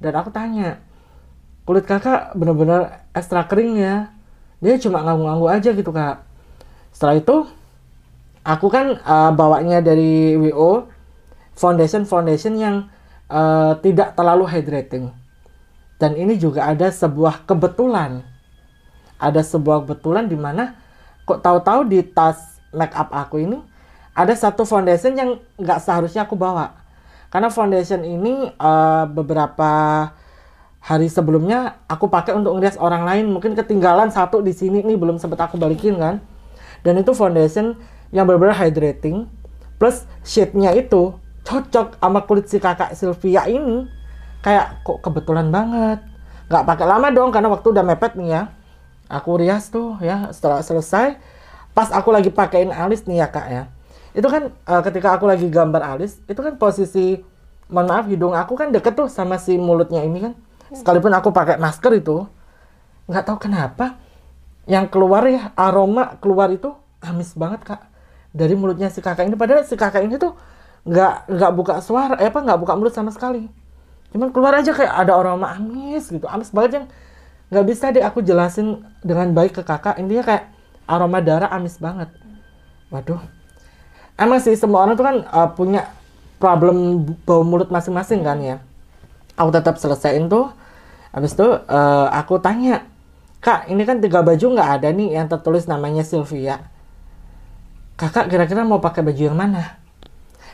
Dan 0.00 0.16
aku 0.16 0.32
tanya, 0.32 0.80
kulit 1.68 1.85
kakak 1.85 2.32
bener-bener 2.32 3.04
ekstra 3.12 3.44
kering 3.44 3.76
ya? 3.76 4.16
dia 4.58 4.75
cuma 4.82 5.02
nganggu-nganggu 5.06 5.47
aja 5.49 5.70
gitu 5.70 5.90
kak 5.94 6.26
setelah 6.90 7.14
itu 7.18 7.37
aku 8.42 8.66
kan 8.66 8.99
uh, 9.06 9.30
bawanya 9.30 9.78
dari 9.78 10.35
WO 10.35 10.90
foundation 11.59 12.07
foundation 12.07 12.55
yang 12.55 12.77
uh, 13.27 13.75
tidak 13.83 14.15
terlalu 14.15 14.47
hydrating 14.47 15.11
Dan 15.99 16.15
ini 16.15 16.38
juga 16.38 16.71
ada 16.71 16.95
sebuah 16.95 17.43
kebetulan. 17.43 18.23
Ada 19.19 19.43
sebuah 19.43 19.83
kebetulan 19.83 20.31
di 20.31 20.38
mana 20.38 20.79
kok 21.27 21.43
tahu-tahu 21.43 21.91
di 21.91 22.07
tas 22.07 22.62
make 22.71 22.95
up 22.95 23.11
aku 23.11 23.43
ini 23.43 23.59
ada 24.15 24.31
satu 24.31 24.62
foundation 24.62 25.19
yang 25.19 25.31
nggak 25.59 25.83
seharusnya 25.83 26.23
aku 26.23 26.38
bawa. 26.38 26.79
Karena 27.35 27.50
foundation 27.50 28.07
ini 28.07 28.50
uh, 28.62 29.05
beberapa 29.11 29.71
hari 30.79 31.11
sebelumnya 31.11 31.83
aku 31.91 32.07
pakai 32.07 32.35
untuk 32.38 32.55
ngerias 32.59 32.79
orang 32.79 33.03
lain. 33.03 33.27
Mungkin 33.35 33.59
ketinggalan 33.59 34.15
satu 34.15 34.38
di 34.38 34.55
sini 34.55 34.87
nih 34.87 34.95
belum 34.95 35.19
sempat 35.19 35.50
aku 35.50 35.59
balikin 35.59 35.99
kan. 35.99 36.23
Dan 36.87 36.99
itu 37.03 37.11
foundation 37.15 37.75
yang 38.15 38.27
benar-benar 38.27 38.55
hydrating. 38.55 39.27
Plus 39.79 40.07
shade-nya 40.27 40.75
itu 40.75 41.15
cocok 41.49 41.97
sama 41.97 42.21
kulit 42.28 42.47
si 42.52 42.61
kakak 42.61 42.93
Sylvia 42.93 43.49
ini. 43.49 43.88
Kayak 44.45 44.85
kok 44.85 45.00
kebetulan 45.00 45.49
banget. 45.49 46.05
Nggak 46.52 46.64
pakai 46.69 46.87
lama 46.87 47.09
dong 47.09 47.33
karena 47.33 47.49
waktu 47.49 47.73
udah 47.73 47.85
mepet 47.85 48.12
nih 48.21 48.28
ya. 48.28 48.43
Aku 49.09 49.40
rias 49.40 49.73
tuh 49.73 49.97
ya 50.05 50.28
setelah 50.37 50.61
selesai. 50.61 51.17
Pas 51.73 51.88
aku 51.88 52.12
lagi 52.12 52.28
pakein 52.28 52.69
alis 52.69 53.09
nih 53.09 53.25
ya 53.25 53.28
kak 53.33 53.47
ya. 53.49 53.62
Itu 54.12 54.28
kan 54.28 54.52
uh, 54.69 54.83
ketika 54.85 55.17
aku 55.17 55.25
lagi 55.25 55.49
gambar 55.49 55.97
alis 55.97 56.21
itu 56.28 56.37
kan 56.37 56.61
posisi 56.61 57.25
mohon 57.69 57.85
maaf 57.85 58.09
hidung 58.09 58.33
aku 58.33 58.57
kan 58.57 58.73
deket 58.73 58.97
tuh 58.97 59.09
sama 59.09 59.40
si 59.40 59.57
mulutnya 59.57 60.05
ini 60.05 60.28
kan. 60.28 60.33
Sekalipun 60.69 61.12
aku 61.17 61.33
pakai 61.33 61.57
masker 61.57 61.97
itu 61.97 62.28
nggak 63.09 63.25
tahu 63.25 63.49
kenapa 63.49 63.97
yang 64.69 64.85
keluar 64.85 65.25
ya 65.25 65.57
aroma 65.57 66.21
keluar 66.21 66.52
itu 66.52 66.76
amis 67.00 67.33
banget 67.33 67.64
kak 67.64 67.81
dari 68.37 68.52
mulutnya 68.52 68.93
si 68.93 69.00
kakak 69.00 69.25
ini. 69.25 69.37
Padahal 69.37 69.64
si 69.64 69.75
kakak 69.81 70.05
ini 70.05 70.21
tuh 70.21 70.37
nggak 70.88 71.28
nggak 71.28 71.52
buka 71.52 71.75
suara 71.85 72.16
eh 72.16 72.33
apa 72.33 72.40
nggak 72.40 72.59
buka 72.64 72.73
mulut 72.80 72.95
sama 72.97 73.12
sekali. 73.12 73.45
Cuman 74.09 74.33
keluar 74.33 74.57
aja 74.57 74.73
kayak 74.73 74.88
ada 74.88 75.12
aroma 75.21 75.52
amis 75.52 76.09
gitu 76.09 76.25
amis 76.25 76.49
banget 76.49 76.80
yang 76.80 76.87
nggak 77.52 77.64
bisa 77.68 77.92
deh 77.92 78.00
aku 78.00 78.25
jelasin 78.25 78.80
dengan 79.04 79.37
baik 79.37 79.61
ke 79.61 79.62
kakak. 79.62 80.00
Intinya 80.00 80.25
kayak 80.25 80.45
aroma 80.88 81.21
darah 81.21 81.52
amis 81.52 81.76
banget. 81.76 82.09
Waduh. 82.88 83.21
Emang 84.16 84.40
sih 84.40 84.57
semua 84.57 84.88
orang 84.88 84.97
tuh 84.97 85.07
kan 85.07 85.16
uh, 85.28 85.49
punya 85.52 85.92
problem 86.40 87.04
bau 87.28 87.45
mulut 87.45 87.68
masing-masing 87.68 88.25
kan 88.25 88.40
ya. 88.40 88.57
Aku 89.37 89.52
tetap 89.52 89.76
selesaiin 89.76 90.26
tuh. 90.33 90.50
Habis 91.12 91.37
itu 91.37 91.45
uh, 91.47 92.09
aku 92.11 92.40
tanya 92.40 92.88
kak 93.38 93.68
ini 93.71 93.85
kan 93.85 94.00
tiga 94.00 94.25
baju 94.25 94.57
nggak 94.57 94.71
ada 94.80 94.88
nih 94.90 95.21
yang 95.21 95.28
tertulis 95.28 95.68
namanya 95.68 96.00
Sylvia. 96.00 96.64
Kakak 98.00 98.33
kira-kira 98.33 98.64
mau 98.64 98.80
pakai 98.80 99.04
baju 99.04 99.23
yang 99.30 99.37
mana 99.37 99.77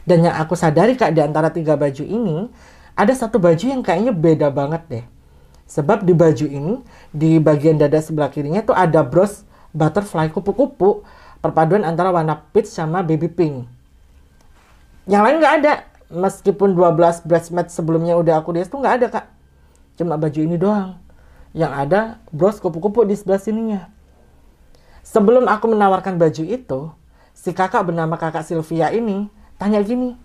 dan 0.05 0.25
yang 0.25 0.37
aku 0.37 0.53
sadari 0.53 0.97
kak 0.97 1.17
di 1.17 1.25
antara 1.25 1.49
tiga 1.49 1.77
baju 1.81 2.05
ini 2.05 2.53
ada 2.95 3.13
satu 3.17 3.41
baju 3.41 3.65
yang 3.65 3.83
kayaknya 3.83 4.13
beda 4.15 4.49
banget 4.53 4.83
deh. 4.87 5.05
Sebab 5.65 6.05
di 6.05 6.13
baju 6.13 6.47
ini, 6.47 6.75
di 7.11 7.41
bagian 7.41 7.81
dada 7.81 7.97
sebelah 7.99 8.29
kirinya 8.29 8.61
tuh 8.61 8.77
ada 8.77 9.01
bros 9.01 9.49
butterfly 9.73 10.29
kupu-kupu 10.29 11.03
perpaduan 11.41 11.83
antara 11.83 12.13
warna 12.13 12.45
peach 12.53 12.69
sama 12.69 13.01
baby 13.01 13.33
pink. 13.33 13.65
Yang 15.09 15.23
lain 15.25 15.37
nggak 15.41 15.55
ada. 15.65 15.75
Meskipun 16.15 16.77
12 16.77 17.27
breast 17.27 17.49
match 17.51 17.73
sebelumnya 17.75 18.15
udah 18.15 18.39
aku 18.39 18.55
lihat 18.55 18.71
tuh 18.71 18.79
nggak 18.79 18.95
ada 19.03 19.07
kak. 19.09 19.27
Cuma 19.97 20.21
baju 20.21 20.39
ini 20.39 20.55
doang. 20.61 21.01
Yang 21.57 21.73
ada 21.73 22.01
bros 22.29 22.61
kupu-kupu 22.61 23.03
di 23.09 23.17
sebelah 23.17 23.41
sininya. 23.41 23.89
Sebelum 25.03 25.49
aku 25.49 25.73
menawarkan 25.73 26.21
baju 26.21 26.45
itu, 26.45 26.81
si 27.33 27.51
kakak 27.51 27.89
bernama 27.89 28.15
kakak 28.21 28.47
Sylvia 28.47 28.93
ini 28.93 29.29
tanya 29.57 29.81
gini, 29.81 30.17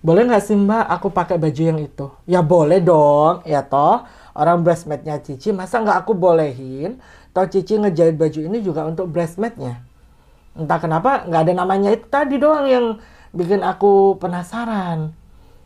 boleh 0.00 0.22
nggak 0.28 0.42
sih 0.44 0.54
mbak 0.54 0.86
aku 0.86 1.10
pakai 1.10 1.36
baju 1.36 1.62
yang 1.62 1.78
itu? 1.82 2.06
Ya 2.30 2.40
boleh 2.40 2.78
dong, 2.78 3.42
ya 3.42 3.66
toh 3.66 4.06
orang 4.36 4.60
breastmatnya 4.60 5.18
Cici 5.18 5.50
masa 5.50 5.80
nggak 5.80 6.04
aku 6.04 6.12
bolehin? 6.12 7.00
Toh 7.34 7.48
Cici 7.48 7.76
ngejahit 7.80 8.16
baju 8.16 8.40
ini 8.40 8.62
juga 8.62 8.84
untuk 8.86 9.10
breastmatnya. 9.10 9.80
Entah 10.56 10.80
kenapa 10.80 11.28
nggak 11.28 11.42
ada 11.48 11.52
namanya 11.52 11.92
itu 11.92 12.06
tadi 12.08 12.40
doang 12.40 12.64
yang 12.64 12.86
bikin 13.36 13.60
aku 13.60 14.16
penasaran. 14.16 15.12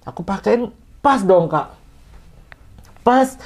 Aku 0.03 0.27
pakein 0.27 0.75
pas 0.99 1.23
dong 1.23 1.47
kak. 1.47 1.71
Pas 3.07 3.39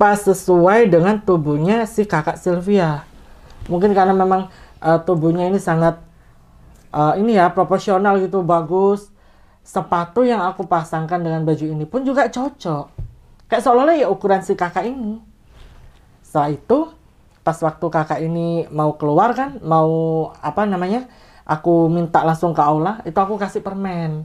pas 0.00 0.16
sesuai 0.16 0.88
dengan 0.88 1.18
tubuhnya 1.20 1.84
si 1.84 2.08
kakak 2.08 2.40
Sylvia. 2.40 3.04
Mungkin 3.68 3.92
karena 3.92 4.16
memang 4.16 4.48
uh, 4.80 4.98
tubuhnya 5.04 5.50
ini 5.50 5.60
sangat 5.60 6.00
uh, 6.92 7.14
ini 7.16 7.36
ya 7.36 7.52
proporsional 7.52 8.20
gitu 8.20 8.40
bagus 8.44 9.12
sepatu 9.68 10.24
yang 10.24 10.40
aku 10.48 10.64
pasangkan 10.64 11.20
dengan 11.20 11.44
baju 11.44 11.64
ini 11.68 11.84
pun 11.84 12.00
juga 12.00 12.24
cocok. 12.32 12.88
Kayak 13.52 13.62
seolah-olah 13.64 13.96
ya 14.00 14.08
ukuran 14.08 14.40
si 14.40 14.56
kakak 14.56 14.88
ini. 14.88 15.20
Setelah 16.24 16.56
itu, 16.56 16.78
pas 17.44 17.56
waktu 17.60 17.86
kakak 17.92 18.20
ini 18.24 18.64
mau 18.72 18.96
keluar 18.96 19.36
kan, 19.36 19.60
mau 19.60 19.88
apa 20.40 20.64
namanya, 20.64 21.04
aku 21.44 21.92
minta 21.92 22.24
langsung 22.24 22.56
ke 22.56 22.64
aula, 22.64 23.04
itu 23.04 23.16
aku 23.16 23.36
kasih 23.36 23.60
permen. 23.60 24.24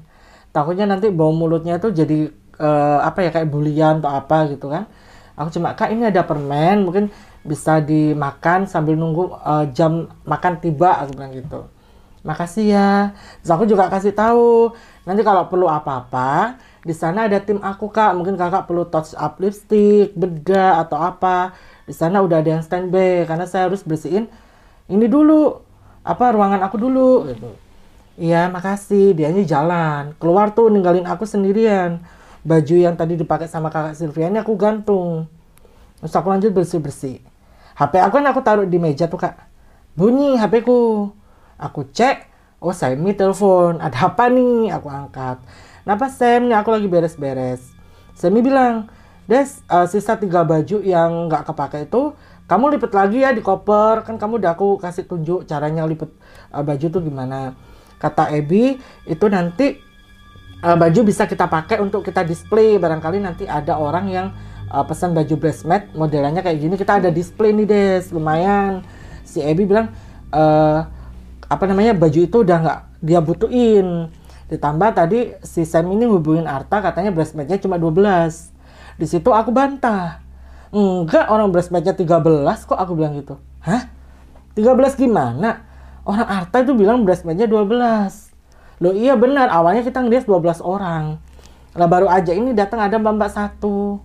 Takutnya 0.55 0.87
nanti 0.87 1.11
bau 1.11 1.35
mulutnya 1.35 1.75
itu 1.75 1.91
jadi 1.91 2.31
uh, 2.63 3.03
apa 3.03 3.27
ya 3.27 3.29
kayak 3.35 3.51
bulian 3.51 3.99
atau 3.99 4.11
apa 4.15 4.47
gitu 4.47 4.71
kan. 4.71 4.87
Aku 5.35 5.51
cuma 5.51 5.75
kak 5.75 5.91
ini 5.91 6.07
ada 6.07 6.23
permen, 6.23 6.87
mungkin 6.87 7.11
bisa 7.43 7.83
dimakan 7.83 8.63
sambil 8.63 8.95
nunggu 8.95 9.35
uh, 9.43 9.67
jam 9.75 10.07
makan 10.23 10.63
tiba, 10.63 11.03
aku 11.03 11.19
bilang 11.19 11.35
gitu 11.35 11.72
makasih 12.23 12.73
ya. 12.73 13.13
Terus 13.43 13.51
aku 13.51 13.63
juga 13.69 13.91
kasih 13.91 14.15
tahu, 14.15 14.73
nanti 15.03 15.21
kalau 15.21 15.47
perlu 15.51 15.67
apa-apa, 15.67 16.57
di 16.83 16.95
sana 16.95 17.27
ada 17.27 17.39
tim 17.43 17.59
aku 17.59 17.91
kak. 17.91 18.15
Mungkin 18.15 18.39
kakak 18.39 18.65
perlu 18.65 18.87
touch 18.87 19.13
up 19.15 19.37
lipstick, 19.39 20.15
bedah 20.15 20.83
atau 20.83 20.97
apa. 20.99 21.53
Di 21.83 21.91
sana 21.91 22.23
udah 22.23 22.39
ada 22.39 22.59
yang 22.59 22.63
standby 22.63 23.27
karena 23.27 23.43
saya 23.43 23.67
harus 23.67 23.83
bersihin 23.83 24.31
ini 24.87 25.05
dulu, 25.07 25.59
apa 26.03 26.31
ruangan 26.31 26.63
aku 26.63 26.75
dulu 26.79 27.27
gitu. 27.31 27.51
Iya 28.13 28.47
makasih, 28.47 29.15
dia 29.17 29.31
ini 29.33 29.43
jalan. 29.43 30.15
Keluar 30.21 30.55
tuh 30.55 30.71
ninggalin 30.71 31.03
aku 31.07 31.27
sendirian. 31.27 31.99
Baju 32.43 32.75
yang 32.75 32.95
tadi 32.99 33.15
dipakai 33.15 33.47
sama 33.47 33.71
kakak 33.71 33.95
Sylvia 33.95 34.27
ini 34.27 34.39
aku 34.39 34.53
gantung. 34.59 35.31
Terus 36.03 36.13
aku 36.13 36.27
lanjut 36.27 36.51
bersih-bersih. 36.51 37.23
HP 37.73 37.93
aku 38.03 38.13
kan 38.21 38.25
aku 38.29 38.39
taruh 38.43 38.67
di 38.67 38.77
meja 38.77 39.09
tuh 39.09 39.17
kak. 39.17 39.33
Bunyi 39.95 40.37
HP 40.37 40.61
ku 40.61 41.09
Aku 41.63 41.87
cek, 41.87 42.27
oh 42.59 42.75
Semi 42.75 43.15
telepon, 43.15 43.79
ada 43.79 44.11
apa 44.11 44.27
nih? 44.27 44.67
Aku 44.75 44.91
angkat. 44.91 45.39
Kenapa 45.87 46.11
Sam? 46.11 46.51
Nih 46.51 46.59
aku 46.59 46.75
lagi 46.75 46.91
beres-beres. 46.91 47.71
Semi 48.11 48.43
bilang, 48.43 48.91
Des, 49.23 49.63
uh, 49.71 49.87
sisa 49.87 50.19
tiga 50.19 50.43
baju 50.43 50.83
yang 50.83 51.31
nggak 51.31 51.47
kepake 51.47 51.87
itu, 51.87 52.11
kamu 52.43 52.75
lipet 52.75 52.91
lagi 52.91 53.23
ya 53.23 53.31
di 53.31 53.39
koper. 53.39 54.03
Kan 54.03 54.19
kamu 54.19 54.43
udah 54.43 54.51
aku 54.51 54.75
kasih 54.75 55.07
tunjuk 55.07 55.47
caranya 55.47 55.87
lipet 55.87 56.11
uh, 56.51 56.59
baju 56.59 56.85
tuh 56.91 56.99
gimana. 56.99 57.55
Kata 57.95 58.35
Ebi, 58.35 58.75
itu 59.07 59.25
nanti 59.31 59.79
uh, 60.59 60.75
baju 60.75 60.99
bisa 61.07 61.23
kita 61.23 61.47
pakai 61.47 61.79
untuk 61.79 62.03
kita 62.03 62.27
display. 62.27 62.75
Barangkali 62.75 63.23
nanti 63.23 63.47
ada 63.47 63.79
orang 63.79 64.11
yang 64.11 64.27
uh, 64.67 64.83
pesan 64.83 65.15
baju 65.15 65.39
breastmat 65.39 65.95
modelannya 65.95 66.43
kayak 66.43 66.59
gini. 66.59 66.75
Kita 66.75 66.99
ada 66.99 67.07
display 67.07 67.55
nih 67.55 67.67
Des, 67.67 68.11
lumayan. 68.11 68.83
Si 69.23 69.39
Ebi 69.39 69.63
bilang, 69.63 69.87
uh, 70.35 70.83
apa 71.47 71.63
namanya 71.67 71.95
baju 71.95 72.19
itu 72.23 72.37
udah 72.43 72.57
nggak 72.63 72.79
dia 73.03 73.19
butuhin. 73.19 74.07
Ditambah 74.47 74.89
tadi 74.93 75.33
si 75.41 75.63
Sam 75.63 75.89
ini 75.91 76.05
hubungin 76.05 76.45
Arta 76.45 76.83
katanya 76.83 77.09
breastmatnya 77.09 77.57
cuma 77.57 77.79
12 77.79 78.99
di 78.99 79.05
situ 79.09 79.29
aku 79.33 79.49
bantah. 79.49 80.21
Enggak 80.73 81.29
orang 81.29 81.53
breastmatnya 81.53 81.93
13 81.93 82.69
kok 82.69 82.77
aku 82.77 82.93
bilang 82.97 83.17
gitu. 83.17 83.37
Hah? 83.61 83.89
13 84.53 84.99
gimana? 84.99 85.65
Orang 86.03 86.27
Arta 86.27 86.61
itu 86.61 86.75
bilang 86.75 87.07
breastmatnya 87.07 87.47
12 87.47 88.33
loh 88.83 88.91
iya 88.91 89.15
benar 89.15 89.47
awalnya 89.47 89.79
kita 89.85 90.03
ngeliat 90.03 90.27
12 90.27 90.59
orang. 90.59 91.15
Lah 91.73 91.87
baru 91.87 92.11
aja 92.11 92.35
ini 92.35 92.51
datang 92.51 92.83
ada 92.83 92.99
mbak-mbak 92.99 93.31
satu. 93.31 94.03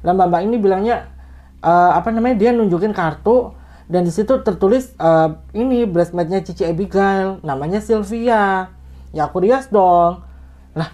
Lah 0.00 0.12
mbak-mbak 0.16 0.40
ini 0.48 0.56
bilangnya 0.56 1.12
uh, 1.60 1.92
apa 1.92 2.08
namanya 2.08 2.40
dia 2.40 2.50
nunjukin 2.56 2.96
kartu 2.96 3.52
dan 3.84 4.08
di 4.08 4.12
situ 4.12 4.40
tertulis 4.40 4.96
uh, 4.96 5.36
ini 5.52 5.84
breastmatnya 5.84 6.40
Cici 6.40 6.64
Abigail 6.64 7.40
namanya 7.44 7.84
Sylvia. 7.84 8.72
Ya 9.12 9.28
aku 9.28 9.44
rias 9.44 9.68
dong. 9.68 10.24
Lah 10.72 10.88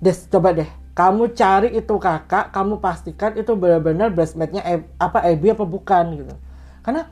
Des 0.00 0.24
coba 0.32 0.56
deh. 0.56 0.68
Kamu 0.96 1.32
cari 1.36 1.76
itu 1.76 1.94
kakak 2.00 2.52
kamu 2.56 2.80
pastikan 2.80 3.36
itu 3.36 3.52
benar-benar 3.52 4.12
breastmatnya 4.12 4.64
e 4.64 4.74
apa 4.96 5.28
Ebi 5.28 5.52
apa 5.52 5.64
bukan 5.68 6.24
gitu. 6.24 6.34
Karena 6.80 7.04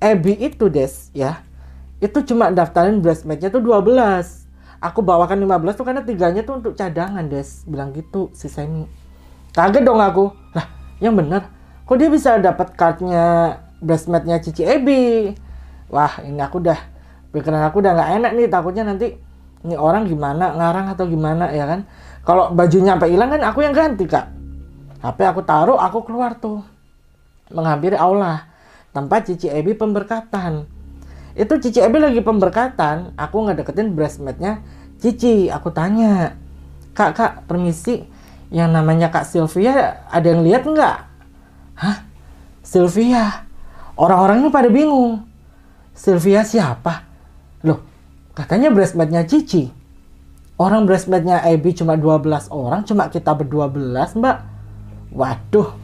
Ebi 0.00 0.40
itu 0.40 0.72
Des 0.72 1.12
ya 1.12 1.44
itu 2.00 2.16
cuma 2.32 2.48
daftarin 2.48 3.04
breastmatnya 3.04 3.52
tuh 3.52 3.60
12 3.60 3.92
aku 4.78 5.02
bawakan 5.02 5.42
15 5.42 5.78
tuh 5.78 5.84
karena 5.84 6.02
tiganya 6.06 6.42
tuh 6.48 6.64
untuk 6.64 6.72
cadangan 6.72 7.28
Des. 7.28 7.68
Bilang 7.68 7.92
gitu 7.92 8.32
si 8.32 8.48
Semi. 8.48 8.88
Kaget 9.52 9.84
dong 9.84 10.00
aku. 10.00 10.32
Lah 10.56 10.64
yang 10.96 11.12
benar 11.12 11.52
kok 11.84 11.96
dia 12.00 12.08
bisa 12.08 12.40
dapat 12.40 12.72
cardnya 12.72 13.67
breastmatnya 13.82 14.42
Cici 14.42 14.62
Ebi. 14.66 15.32
Wah 15.88 16.20
ini 16.24 16.38
aku 16.38 16.60
udah 16.60 16.78
pikiran 17.32 17.64
aku 17.68 17.80
udah 17.80 17.92
nggak 17.96 18.10
enak 18.20 18.30
nih 18.36 18.46
takutnya 18.48 18.84
nanti 18.84 19.16
ini 19.64 19.74
orang 19.74 20.06
gimana 20.06 20.54
ngarang 20.54 20.86
atau 20.94 21.04
gimana 21.08 21.50
ya 21.50 21.66
kan. 21.66 21.86
Kalau 22.22 22.52
bajunya 22.52 22.94
sampai 22.94 23.10
hilang 23.10 23.32
kan 23.32 23.42
aku 23.42 23.64
yang 23.64 23.72
ganti 23.72 24.04
kak. 24.04 24.28
HP 24.98 25.18
aku 25.24 25.40
taruh, 25.46 25.78
aku 25.78 26.04
keluar 26.04 26.36
tuh. 26.36 26.60
Menghampiri 27.54 27.94
aula. 27.94 28.50
Tempat 28.90 29.30
Cici 29.30 29.46
Ebi 29.46 29.72
pemberkatan. 29.72 30.66
Itu 31.38 31.62
Cici 31.62 31.78
Ebi 31.78 32.02
lagi 32.02 32.18
pemberkatan, 32.18 33.14
aku 33.14 33.46
ngedeketin 33.46 33.94
breastmate-nya 33.94 34.58
Cici. 34.98 35.46
Aku 35.46 35.70
tanya, 35.70 36.34
Kak, 36.98 37.14
Kak, 37.14 37.32
permisi. 37.46 38.02
Yang 38.50 38.70
namanya 38.74 39.08
Kak 39.12 39.28
Sylvia, 39.28 40.02
ada 40.10 40.26
yang 40.26 40.42
lihat 40.42 40.66
nggak? 40.66 40.96
Hah? 41.78 41.96
Sylvia? 42.66 43.47
Orang-orang 43.98 44.46
ini 44.46 44.48
pada 44.54 44.70
bingung. 44.70 45.26
Sylvia 45.90 46.46
siapa? 46.46 47.02
Loh, 47.66 47.82
katanya 48.38 48.70
breastmate-nya 48.70 49.26
Cici. 49.26 49.66
Orang 50.54 50.86
breastmate-nya 50.86 51.42
Ebi 51.50 51.74
cuma 51.74 51.98
12 51.98 52.54
orang, 52.54 52.86
cuma 52.86 53.10
kita 53.10 53.34
berdua 53.34 53.66
belas, 53.66 54.14
Mbak. 54.14 54.36
Waduh, 55.10 55.74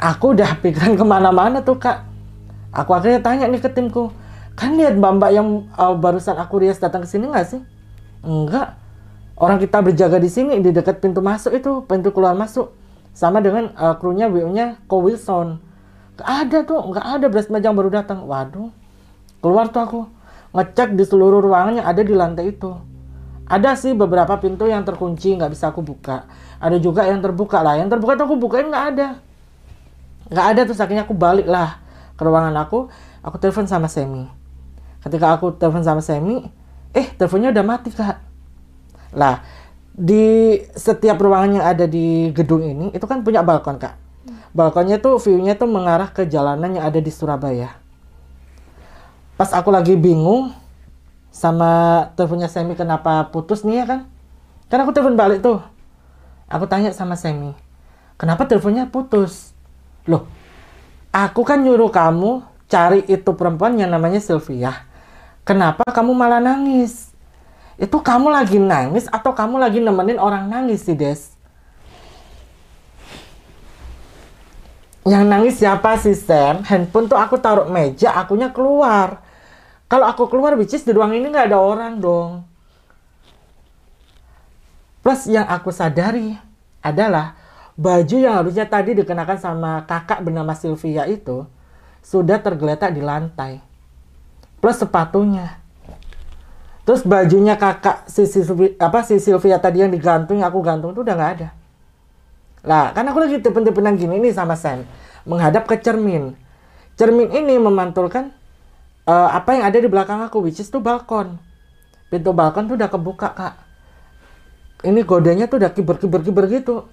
aku 0.00 0.32
udah 0.32 0.56
pikiran 0.64 0.96
ke 0.96 1.04
mana-mana 1.04 1.60
tuh, 1.60 1.76
Kak. 1.76 2.08
Aku 2.72 2.96
akhirnya 2.96 3.20
tanya 3.20 3.44
nih 3.50 3.60
ke 3.60 3.68
timku, 3.68 4.14
kan 4.54 4.78
lihat 4.78 4.94
mbak-mbak 4.94 5.30
yang 5.34 5.66
uh, 5.74 5.90
barusan 5.98 6.38
aku 6.38 6.62
rias 6.62 6.78
datang 6.78 7.02
ke 7.02 7.10
sini 7.10 7.26
nggak 7.26 7.46
sih? 7.50 7.60
Enggak. 8.22 8.78
Orang 9.34 9.58
kita 9.58 9.82
berjaga 9.82 10.22
di 10.22 10.30
sini 10.30 10.54
di 10.62 10.70
dekat 10.70 11.02
pintu 11.02 11.18
masuk 11.18 11.50
itu, 11.50 11.82
pintu 11.88 12.14
keluar 12.14 12.38
masuk. 12.38 12.70
Sama 13.10 13.42
dengan 13.42 13.74
uh, 13.74 13.98
krunya 13.98 14.30
WO-nya 14.30 14.78
Ko 14.86 15.02
Wilson. 15.02 15.69
Ada 16.22 16.64
tuh, 16.64 16.80
nggak 16.92 17.06
ada 17.06 17.26
breastmate 17.28 17.64
yang 17.64 17.76
baru 17.76 17.90
datang. 17.90 18.24
Waduh, 18.24 18.70
keluar 19.40 19.68
tuh 19.72 19.82
aku 19.82 20.00
ngecek 20.54 20.98
di 20.98 21.04
seluruh 21.06 21.40
ruangan 21.40 21.82
yang 21.82 21.86
ada 21.86 22.02
di 22.02 22.14
lantai 22.14 22.52
itu. 22.52 22.74
Ada 23.50 23.74
sih 23.74 23.98
beberapa 23.98 24.38
pintu 24.38 24.70
yang 24.70 24.86
terkunci 24.86 25.34
nggak 25.34 25.50
bisa 25.50 25.74
aku 25.74 25.82
buka. 25.82 26.30
Ada 26.62 26.78
juga 26.78 27.02
yang 27.02 27.18
terbuka 27.18 27.58
lah. 27.66 27.82
Yang 27.82 27.98
terbuka 27.98 28.14
tuh 28.14 28.30
aku 28.30 28.36
bukain 28.38 28.70
nggak 28.70 28.86
ada. 28.94 29.08
Nggak 30.30 30.46
ada 30.54 30.60
terus 30.62 30.78
akhirnya 30.78 31.02
aku 31.02 31.18
balik 31.18 31.50
lah 31.50 31.82
ke 32.14 32.22
ruangan 32.22 32.54
aku. 32.62 32.86
Aku 33.26 33.36
telepon 33.42 33.66
sama 33.66 33.90
Semi. 33.90 34.22
Ketika 35.02 35.34
aku 35.34 35.50
telepon 35.58 35.82
sama 35.82 35.98
Semi, 35.98 36.46
eh 36.94 37.06
teleponnya 37.18 37.50
udah 37.50 37.64
mati 37.66 37.90
kak. 37.90 38.22
Lah 39.18 39.42
di 39.90 40.54
setiap 40.78 41.18
ruangan 41.18 41.58
yang 41.58 41.66
ada 41.66 41.90
di 41.90 42.30
gedung 42.30 42.62
ini 42.62 42.94
itu 42.94 43.02
kan 43.10 43.26
punya 43.26 43.42
balkon 43.42 43.82
kak. 43.82 43.98
Balkonnya 44.50 44.98
tuh 44.98 45.22
view-nya 45.22 45.54
tuh 45.54 45.70
mengarah 45.70 46.10
ke 46.10 46.26
jalanan 46.26 46.74
yang 46.74 46.84
ada 46.86 46.98
di 46.98 47.12
Surabaya. 47.14 47.78
Pas 49.38 49.54
aku 49.54 49.70
lagi 49.70 49.94
bingung, 49.94 50.50
sama 51.30 52.04
teleponnya 52.18 52.50
Semi 52.50 52.74
kenapa 52.74 53.30
putus 53.30 53.62
nih 53.62 53.82
ya 53.82 53.84
kan? 53.86 54.00
Kan 54.66 54.82
aku 54.82 54.90
telepon 54.90 55.14
balik 55.14 55.40
tuh. 55.40 55.62
Aku 56.50 56.66
tanya 56.66 56.90
sama 56.90 57.14
Semi, 57.14 57.54
kenapa 58.18 58.42
teleponnya 58.42 58.90
putus? 58.90 59.54
Loh, 60.10 60.26
aku 61.14 61.46
kan 61.46 61.62
nyuruh 61.62 61.94
kamu 61.94 62.42
cari 62.66 63.06
itu 63.06 63.30
perempuan 63.38 63.78
yang 63.78 63.94
namanya 63.94 64.18
Sylvia. 64.18 64.86
Kenapa 65.46 65.86
kamu 65.86 66.10
malah 66.10 66.42
nangis? 66.42 67.14
Itu 67.78 68.02
kamu 68.02 68.34
lagi 68.34 68.58
nangis 68.58 69.06
atau 69.08 69.32
kamu 69.32 69.62
lagi 69.62 69.78
nemenin 69.78 70.18
orang 70.18 70.50
nangis 70.50 70.84
sih, 70.84 70.98
Des? 70.98 71.39
Yang 75.08 75.24
nangis 75.24 75.54
siapa 75.56 75.96
sih, 75.96 76.12
Sam? 76.12 76.64
Handphone 76.64 77.08
tuh 77.08 77.16
aku 77.16 77.40
taruh 77.40 77.68
meja, 77.68 78.12
akunya 78.12 78.52
keluar 78.52 79.24
kalau 79.90 80.06
aku 80.06 80.30
keluar 80.30 80.54
which 80.54 80.70
is 80.70 80.86
di 80.86 80.94
ruang 80.94 81.10
ini 81.10 81.26
nggak 81.26 81.50
ada 81.50 81.58
orang 81.58 81.98
dong. 81.98 82.46
Plus 85.02 85.26
yang 85.26 85.50
aku 85.50 85.74
sadari 85.74 86.38
adalah 86.78 87.34
baju 87.74 88.16
yang 88.22 88.38
harusnya 88.38 88.70
tadi 88.70 88.94
dikenakan 88.94 89.38
sama 89.42 89.82
kakak 89.90 90.22
bernama 90.22 90.54
Sylvia 90.54 91.10
itu 91.10 91.42
sudah 92.06 92.38
tergeletak 92.38 92.94
di 92.94 93.02
lantai. 93.02 93.58
Plus 94.62 94.78
sepatunya. 94.78 95.58
Terus 96.86 97.02
bajunya 97.02 97.58
kakak 97.58 98.06
si, 98.06 98.30
Sylvia, 98.30 98.78
apa 98.78 99.02
si 99.02 99.18
Sylvia 99.18 99.58
tadi 99.58 99.82
yang 99.82 99.90
digantung, 99.90 100.38
yang 100.38 100.54
aku 100.54 100.62
gantung 100.62 100.94
itu 100.94 101.02
udah 101.02 101.14
nggak 101.18 101.32
ada. 101.34 101.48
Lah, 102.60 102.92
kan 102.92 103.08
aku 103.08 103.18
lagi 103.24 103.40
tipen-tipenan 103.40 103.96
gini 103.96 104.20
nih 104.20 104.36
sama 104.36 104.52
Sam, 104.52 104.84
menghadap 105.24 105.64
ke 105.64 105.80
cermin. 105.80 106.36
Cermin 107.00 107.32
ini 107.32 107.56
memantulkan 107.56 108.36
uh, 109.08 109.28
apa 109.32 109.56
yang 109.56 109.64
ada 109.64 109.78
di 109.80 109.88
belakang 109.88 110.20
aku 110.20 110.44
which 110.44 110.60
is 110.60 110.68
tuh 110.68 110.84
balkon. 110.84 111.40
Pintu 112.12 112.36
balkon 112.36 112.68
tuh 112.68 112.76
udah 112.76 112.90
kebuka 112.92 113.32
kak. 113.32 113.54
Ini 114.84 115.00
godenya 115.04 115.48
tuh 115.48 115.60
udah 115.60 115.72
kiber 115.72 115.96
kiber 115.96 116.20
kiber 116.20 116.44
gitu. 116.52 116.88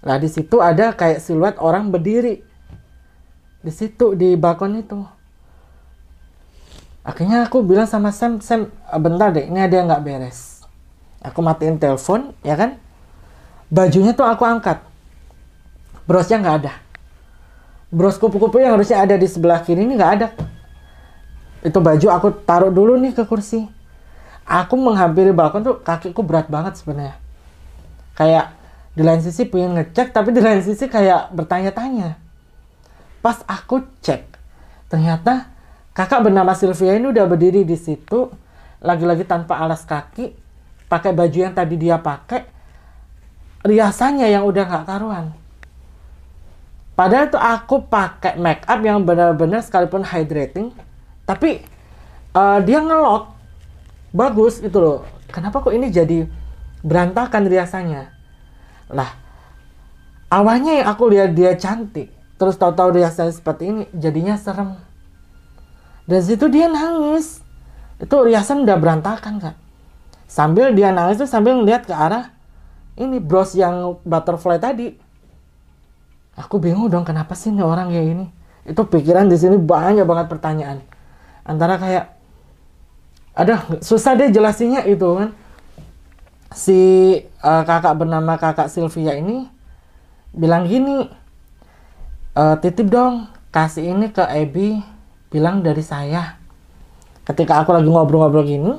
Nah 0.00 0.16
di 0.16 0.28
situ 0.32 0.64
ada 0.64 0.96
kayak 0.96 1.20
siluet 1.20 1.56
orang 1.60 1.92
berdiri. 1.92 2.40
Di 3.60 3.72
situ 3.72 4.16
di 4.16 4.32
balkon 4.40 4.80
itu. 4.80 5.04
Akhirnya 7.04 7.44
aku 7.48 7.64
bilang 7.64 7.88
sama 7.88 8.12
Sam 8.12 8.40
Sam 8.40 8.72
bentar 9.00 9.32
deh 9.32 9.44
ini 9.48 9.60
ada 9.60 9.74
yang 9.76 9.88
nggak 9.88 10.04
beres. 10.04 10.64
Aku 11.20 11.44
matiin 11.44 11.76
telepon 11.76 12.32
ya 12.40 12.56
kan 12.56 12.80
bajunya 13.70 14.12
tuh 14.12 14.26
aku 14.26 14.42
angkat. 14.42 14.82
Brosnya 16.04 16.42
nggak 16.42 16.56
ada. 16.66 16.72
Bros 17.90 18.18
kupu-kupu 18.18 18.62
yang 18.62 18.78
harusnya 18.78 19.02
ada 19.02 19.14
di 19.18 19.26
sebelah 19.26 19.62
kiri 19.62 19.86
ini 19.86 19.94
nggak 19.94 20.12
ada. 20.18 20.28
Itu 21.62 21.78
baju 21.82 22.06
aku 22.10 22.28
taruh 22.46 22.70
dulu 22.70 22.98
nih 22.98 23.14
ke 23.14 23.22
kursi. 23.26 23.66
Aku 24.46 24.74
menghampiri 24.74 25.30
balkon 25.30 25.62
tuh 25.62 25.78
kakiku 25.82 26.26
berat 26.26 26.50
banget 26.50 26.78
sebenarnya. 26.78 27.14
Kayak 28.18 28.54
di 28.94 29.02
lain 29.06 29.22
sisi 29.22 29.46
pengen 29.46 29.78
ngecek 29.78 30.10
tapi 30.10 30.34
di 30.34 30.42
lain 30.42 30.62
sisi 30.62 30.90
kayak 30.90 31.30
bertanya-tanya. 31.30 32.18
Pas 33.22 33.38
aku 33.46 33.86
cek 34.02 34.26
ternyata 34.90 35.46
kakak 35.94 36.26
bernama 36.26 36.50
Sylvia 36.58 36.98
ini 36.98 37.14
udah 37.14 37.26
berdiri 37.30 37.62
di 37.62 37.78
situ 37.78 38.26
lagi-lagi 38.82 39.22
tanpa 39.22 39.62
alas 39.62 39.86
kaki 39.86 40.34
pakai 40.90 41.14
baju 41.14 41.38
yang 41.38 41.54
tadi 41.54 41.78
dia 41.78 42.00
pakai 42.00 42.42
riasannya 43.64 44.28
yang 44.28 44.44
udah 44.48 44.64
nggak 44.64 44.84
karuan 44.88 45.32
padahal 46.96 47.32
tuh 47.32 47.40
aku 47.40 47.88
pakai 47.88 48.36
make 48.36 48.64
up 48.68 48.80
yang 48.80 49.04
benar-benar 49.04 49.64
sekalipun 49.64 50.04
hydrating 50.04 50.72
tapi 51.24 51.62
uh, 52.34 52.58
dia 52.60 52.82
ngelot 52.82 53.30
bagus 54.10 54.58
itu 54.58 54.74
loh. 54.74 55.06
Kenapa 55.30 55.62
kok 55.62 55.70
ini 55.70 55.94
jadi 55.94 56.26
berantakan 56.82 57.46
riasannya? 57.46 58.10
Lah 58.90 59.14
awalnya 60.26 60.82
yang 60.82 60.88
aku 60.90 61.06
lihat 61.06 61.38
dia 61.38 61.54
cantik 61.54 62.10
terus 62.34 62.58
tahu-tahu 62.58 62.98
riasannya 62.98 63.30
seperti 63.30 63.62
ini 63.70 63.82
jadinya 63.94 64.34
serem. 64.34 64.74
Dan 66.10 66.20
situ 66.26 66.50
dia 66.50 66.66
nangis. 66.66 67.46
Itu 68.02 68.26
riasan 68.26 68.66
udah 68.66 68.74
berantakan 68.80 69.38
kan 69.38 69.54
sambil 70.30 70.70
dia 70.70 70.94
nangis 70.94 71.18
tuh 71.18 71.26
sambil 71.26 71.58
ngeliat 71.58 71.90
ke 71.90 71.94
arah 71.94 72.30
ini 72.96 73.22
bros 73.22 73.54
yang 73.54 73.98
butterfly 74.02 74.58
tadi. 74.58 74.96
Aku 76.38 76.56
bingung 76.56 76.88
dong 76.88 77.04
kenapa 77.04 77.36
sih 77.36 77.52
ini 77.52 77.60
orang 77.60 77.92
kayak 77.92 78.06
ini 78.16 78.26
itu 78.64 78.82
pikiran 78.86 79.26
di 79.26 79.36
sini 79.36 79.56
banyak 79.58 80.06
banget 80.06 80.26
pertanyaan. 80.30 80.78
Antara 81.44 81.76
kayak 81.76 82.16
ada 83.34 83.66
susah 83.80 84.14
deh 84.16 84.30
jelasinnya 84.30 84.84
itu 84.86 85.06
kan. 85.06 85.30
Si 86.50 86.78
uh, 87.46 87.62
kakak 87.62 87.94
bernama 87.94 88.34
kakak 88.34 88.66
Sylvia 88.66 89.14
ini 89.14 89.46
bilang 90.30 90.66
gini 90.66 91.10
e, 92.38 92.42
titip 92.62 92.86
dong 92.86 93.26
kasih 93.50 93.94
ini 93.94 94.14
ke 94.14 94.22
Ebi 94.30 94.78
bilang 95.30 95.62
dari 95.62 95.82
saya. 95.82 96.38
Ketika 97.26 97.62
aku 97.62 97.74
lagi 97.74 97.86
ngobrol-ngobrol 97.86 98.46
gini 98.46 98.72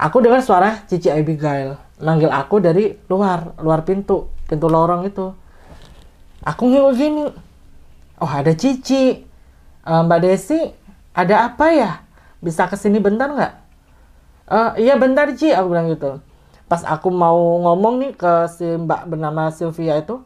aku 0.00 0.20
dengar 0.24 0.40
suara 0.40 0.84
Cici 0.88 1.08
Abigail 1.12 1.76
manggil 2.04 2.28
aku 2.28 2.60
dari 2.60 2.92
luar 3.08 3.56
luar 3.64 3.80
pintu 3.88 4.28
pintu 4.44 4.68
lorong 4.68 5.08
itu 5.08 5.32
aku 6.44 6.62
ngilu 6.68 6.92
gini 6.92 7.24
oh 8.20 8.28
ada 8.28 8.52
Cici 8.52 9.24
uh, 9.88 10.04
Mbak 10.04 10.20
Desi 10.20 10.84
ada 11.14 11.46
apa 11.46 11.70
ya? 11.70 12.02
Bisa 12.42 12.66
ke 12.66 12.74
sini 12.74 12.98
bentar 12.98 13.30
nggak? 13.30 13.54
Uh, 14.50 14.70
iya 14.76 14.98
bentar 14.98 15.30
Ci, 15.32 15.54
aku 15.54 15.72
bilang 15.72 15.88
gitu. 15.88 16.20
Pas 16.66 16.82
aku 16.82 17.08
mau 17.08 17.38
ngomong 17.62 18.02
nih 18.02 18.12
ke 18.18 18.32
si 18.50 18.66
mbak 18.66 19.08
bernama 19.08 19.48
Sylvia 19.54 19.96
itu, 20.02 20.20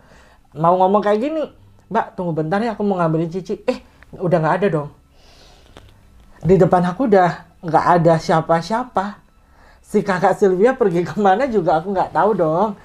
mau 0.56 0.74
ngomong 0.80 1.04
kayak 1.04 1.20
gini, 1.20 1.44
mbak 1.92 2.16
tunggu 2.16 2.32
bentar 2.34 2.58
ya 2.64 2.74
aku 2.74 2.82
mau 2.82 2.98
ngambilin 2.98 3.30
Cici. 3.30 3.60
Eh, 3.68 3.84
udah 4.16 4.38
nggak 4.40 4.56
ada 4.64 4.66
dong. 4.80 4.90
Di 6.42 6.56
depan 6.56 6.82
aku 6.88 7.06
udah 7.06 7.60
nggak 7.62 7.84
ada 8.00 8.14
siapa-siapa. 8.16 9.27
Si 9.88 10.04
kakak 10.04 10.36
Sylvia 10.36 10.76
pergi 10.76 11.00
ke 11.00 11.16
mana 11.16 11.48
juga 11.48 11.80
aku 11.80 11.96
nggak 11.96 12.12
tahu 12.12 12.36
dong. 12.36 12.76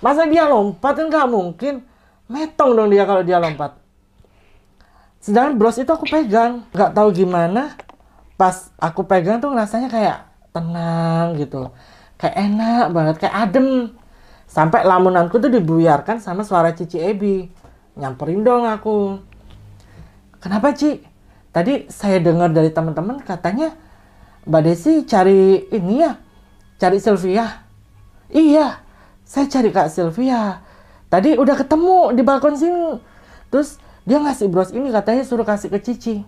Masa 0.00 0.24
dia 0.24 0.48
lompat 0.48 0.96
kan 0.96 1.12
nggak 1.12 1.28
mungkin. 1.28 1.84
Metong 2.32 2.72
dong 2.72 2.88
dia 2.88 3.04
kalau 3.04 3.20
dia 3.20 3.36
lompat 3.36 3.76
sedangkan 5.20 5.60
bros 5.60 5.76
itu 5.76 5.92
aku 5.92 6.08
pegang 6.08 6.64
nggak 6.72 6.96
tahu 6.96 7.12
gimana 7.12 7.76
pas 8.40 8.72
aku 8.80 9.04
pegang 9.04 9.36
tuh 9.36 9.52
rasanya 9.52 9.92
kayak 9.92 10.24
tenang 10.48 11.36
gitu 11.36 11.68
kayak 12.16 12.40
enak 12.40 12.86
banget 12.88 13.16
kayak 13.20 13.36
adem 13.36 13.92
Sampai 14.50 14.82
lamunanku 14.82 15.38
tuh 15.38 15.46
dibuyarkan 15.46 16.18
sama 16.18 16.42
suara 16.42 16.74
Cici 16.74 16.98
Ebi. 16.98 17.46
Nyamperin 17.94 18.42
dong 18.42 18.66
aku. 18.66 19.22
Kenapa 20.42 20.74
Ci? 20.74 21.06
Tadi 21.54 21.86
saya 21.86 22.18
dengar 22.18 22.50
dari 22.50 22.74
teman-teman 22.74 23.22
katanya 23.22 23.70
Mbak 24.50 24.62
Desi 24.66 25.06
cari 25.06 25.70
ini 25.70 26.02
ya, 26.02 26.18
cari 26.80 26.96
Sylvia. 26.96 27.68
Iya, 28.32 28.80
saya 29.28 29.44
cari 29.46 29.68
Kak 29.68 29.92
Sylvia. 29.92 30.64
Tadi 31.12 31.36
udah 31.36 31.54
ketemu 31.60 32.16
di 32.16 32.22
balkon 32.24 32.56
sini. 32.56 32.96
Terus 33.52 33.76
dia 34.08 34.16
ngasih 34.16 34.48
bros 34.48 34.72
ini 34.72 34.88
katanya 34.88 35.22
suruh 35.22 35.44
kasih 35.44 35.68
ke 35.68 35.78
Cici. 35.82 36.24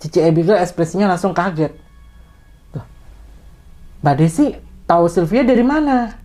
Cici 0.00 0.18
Abigail 0.20 0.60
ekspresinya 0.60 1.08
langsung 1.08 1.32
kaget. 1.32 1.72
Tuh. 2.74 2.84
Mbak 4.04 4.14
Desi 4.20 4.52
tahu 4.84 5.08
Sylvia 5.08 5.46
dari 5.46 5.64
mana? 5.64 6.18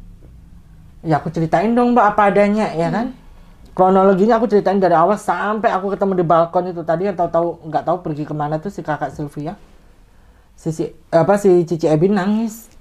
Ya 1.06 1.22
aku 1.22 1.30
ceritain 1.30 1.72
dong 1.72 1.94
Mbak 1.94 2.06
apa 2.18 2.22
adanya 2.34 2.74
ya 2.74 2.90
kan. 2.92 3.14
Kronologinya 3.76 4.40
aku 4.40 4.48
ceritain 4.48 4.80
dari 4.80 4.96
awal 4.96 5.20
sampai 5.20 5.70
aku 5.70 5.94
ketemu 5.94 6.24
di 6.24 6.26
balkon 6.26 6.72
itu 6.72 6.82
tadi 6.82 7.12
yang 7.12 7.16
tahu-tahu 7.20 7.68
nggak 7.68 7.84
tahu 7.84 7.98
pergi 8.02 8.24
ke 8.24 8.34
mana 8.34 8.58
tuh 8.58 8.72
si 8.74 8.82
kakak 8.82 9.14
Sylvia. 9.14 9.60
Si, 10.56 10.72
si 10.72 10.90
apa 11.12 11.36
si 11.38 11.68
Cici 11.68 11.86
Ebi 11.86 12.10
nangis. 12.10 12.72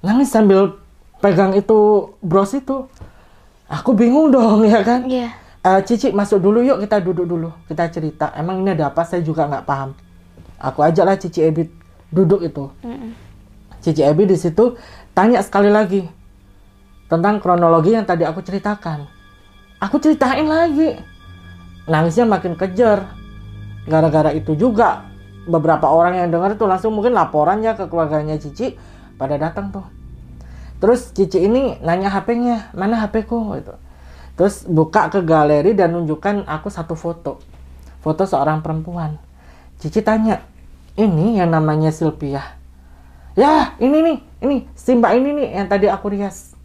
Nangis 0.00 0.30
sambil 0.30 0.78
pegang 1.18 1.52
itu 1.52 2.10
bros 2.22 2.54
itu. 2.54 2.86
Aku 3.66 3.92
bingung 3.98 4.30
dong 4.30 4.62
ya 4.62 4.80
kan. 4.86 5.04
Iya. 5.04 5.34
Eh, 5.66 5.80
Cici 5.82 6.14
masuk 6.14 6.38
dulu 6.38 6.62
yuk 6.62 6.78
kita 6.78 7.02
duduk 7.02 7.26
dulu 7.26 7.50
kita 7.66 7.90
cerita. 7.90 8.30
Emang 8.38 8.62
ini 8.62 8.70
ada 8.70 8.94
apa? 8.94 9.02
Saya 9.02 9.26
juga 9.26 9.50
nggak 9.50 9.66
paham. 9.66 9.90
Aku 10.62 10.86
ajaklah 10.86 11.18
Cici 11.18 11.42
Ebi 11.42 11.66
duduk 12.14 12.46
itu. 12.46 12.70
Mm-mm. 12.86 13.10
Cici 13.82 14.06
Ebi 14.06 14.30
di 14.30 14.38
situ 14.38 14.78
tanya 15.10 15.42
sekali 15.42 15.66
lagi 15.66 16.06
tentang 17.10 17.42
kronologi 17.42 17.98
yang 17.98 18.06
tadi 18.06 18.22
aku 18.22 18.42
ceritakan. 18.46 19.10
Aku 19.82 19.98
ceritain 19.98 20.46
lagi. 20.46 20.96
Nangisnya 21.90 22.26
makin 22.26 22.54
kejer. 22.54 23.02
Gara-gara 23.86 24.34
itu 24.34 24.54
juga 24.58 25.06
beberapa 25.46 25.86
orang 25.88 26.18
yang 26.20 26.28
dengar 26.28 26.58
itu 26.58 26.66
langsung 26.66 26.92
mungkin 26.92 27.14
laporannya 27.14 27.78
ke 27.78 27.86
keluarganya 27.86 28.36
Cici 28.36 28.74
pada 29.16 29.38
datang 29.38 29.70
tuh. 29.70 29.86
Terus 30.82 31.14
Cici 31.14 31.40
ini 31.40 31.80
nanya 31.80 32.12
HP-nya, 32.12 32.74
mana 32.76 33.00
HP-ku 33.00 33.56
gitu. 33.56 33.74
Terus 34.36 34.68
buka 34.68 35.08
ke 35.08 35.24
galeri 35.24 35.72
dan 35.72 35.96
nunjukkan 35.96 36.44
aku 36.44 36.68
satu 36.68 36.92
foto. 36.92 37.40
Foto 38.04 38.22
seorang 38.28 38.60
perempuan. 38.60 39.16
Cici 39.80 40.04
tanya, 40.04 40.44
ini 41.00 41.40
yang 41.40 41.48
namanya 41.48 41.88
Sylvia. 41.88 42.44
Ya, 43.36 43.72
ini 43.80 44.00
nih, 44.00 44.18
ini 44.44 44.56
si 44.76 44.96
mbak 44.96 45.12
ini 45.16 45.30
nih 45.32 45.48
yang 45.60 45.66
tadi 45.68 45.88
aku 45.88 46.12
rias. 46.12 46.56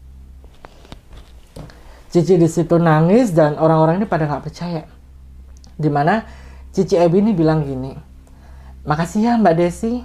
Cici 2.11 2.35
di 2.35 2.47
situ 2.51 2.75
nangis 2.75 3.31
dan 3.31 3.55
orang-orang 3.55 4.03
ini 4.03 4.07
pada 4.07 4.27
nggak 4.27 4.43
percaya. 4.43 4.83
Di 5.79 5.87
mana 5.87 6.27
Cici 6.75 6.99
Ebi 6.99 7.23
ini 7.23 7.31
bilang 7.31 7.63
gini, 7.63 7.95
makasih 8.85 9.21
ya 9.25 9.33
Mbak 9.37 9.55
Desi. 9.57 10.01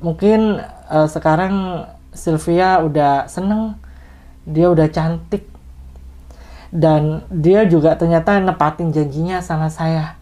Mungkin 0.00 0.60
eh, 0.90 1.08
sekarang 1.08 1.86
Sylvia 2.14 2.78
udah 2.84 3.26
seneng, 3.26 3.74
dia 4.46 4.70
udah 4.70 4.86
cantik, 4.92 5.50
dan 6.74 7.22
dia 7.30 7.62
juga 7.70 7.94
ternyata 7.94 8.42
nepatin 8.42 8.90
janjinya 8.90 9.38
sama 9.38 9.70
saya. 9.70 10.18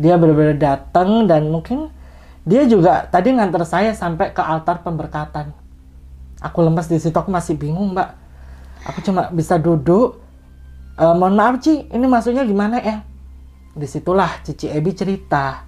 Dia 0.00 0.16
benar-benar 0.16 0.56
datang 0.56 1.28
dan 1.28 1.52
mungkin 1.52 1.92
dia 2.48 2.64
juga 2.64 3.04
tadi 3.04 3.36
nganter 3.36 3.68
saya 3.68 3.92
sampai 3.92 4.32
ke 4.32 4.40
altar 4.40 4.80
pemberkatan. 4.80 5.52
Aku 6.40 6.64
lemes 6.64 6.88
di 6.88 6.96
situ, 6.96 7.12
aku 7.12 7.28
masih 7.28 7.60
bingung 7.60 7.92
mbak. 7.92 8.16
Aku 8.88 9.04
cuma 9.04 9.28
bisa 9.28 9.60
duduk. 9.60 10.16
"Eh, 10.96 11.14
mohon 11.18 11.36
maaf 11.36 11.60
Ci, 11.60 11.84
ini 11.92 12.06
maksudnya 12.08 12.48
gimana 12.48 12.80
ya? 12.80 13.04
Di 13.76 13.84
situlah 13.84 14.40
Cici 14.40 14.72
Ebi 14.72 14.96
cerita. 14.96 15.67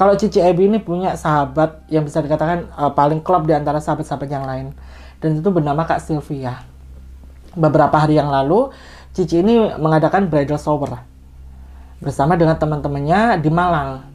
Kalau 0.00 0.16
Cici 0.16 0.40
Ebi 0.40 0.64
ini 0.64 0.80
punya 0.80 1.12
sahabat 1.12 1.84
yang 1.92 2.08
bisa 2.08 2.24
dikatakan 2.24 2.72
eh, 2.72 2.92
paling 2.96 3.20
klop 3.20 3.44
di 3.44 3.52
antara 3.52 3.84
sahabat-sahabat 3.84 4.28
yang 4.32 4.48
lain. 4.48 4.72
Dan 5.20 5.44
itu 5.44 5.52
bernama 5.52 5.84
Kak 5.84 6.00
Sylvia. 6.00 6.64
Beberapa 7.52 7.92
hari 8.00 8.16
yang 8.16 8.32
lalu, 8.32 8.72
Cici 9.12 9.44
ini 9.44 9.60
mengadakan 9.76 10.32
bridal 10.32 10.56
shower 10.56 11.04
bersama 12.00 12.32
dengan 12.40 12.56
teman-temannya 12.56 13.44
di 13.44 13.52
Malang. 13.52 14.08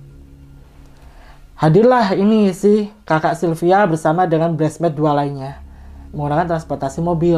Hadirlah 1.53 2.17
ini 2.17 2.49
si 2.49 2.89
kakak 3.05 3.37
Sylvia 3.37 3.85
bersama 3.85 4.25
dengan 4.25 4.57
bridesmaid 4.57 4.97
dua 4.97 5.13
lainnya 5.13 5.61
menggunakan 6.09 6.57
transportasi 6.57 7.03
mobil. 7.05 7.37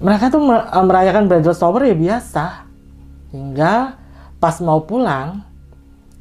Mereka 0.00 0.32
tuh 0.32 0.40
eh, 0.48 0.84
merayakan 0.88 1.28
bridal 1.28 1.52
shower 1.52 1.84
ya 1.84 1.92
biasa. 1.92 2.64
Hingga 3.36 4.00
pas 4.40 4.56
mau 4.64 4.80
pulang, 4.88 5.49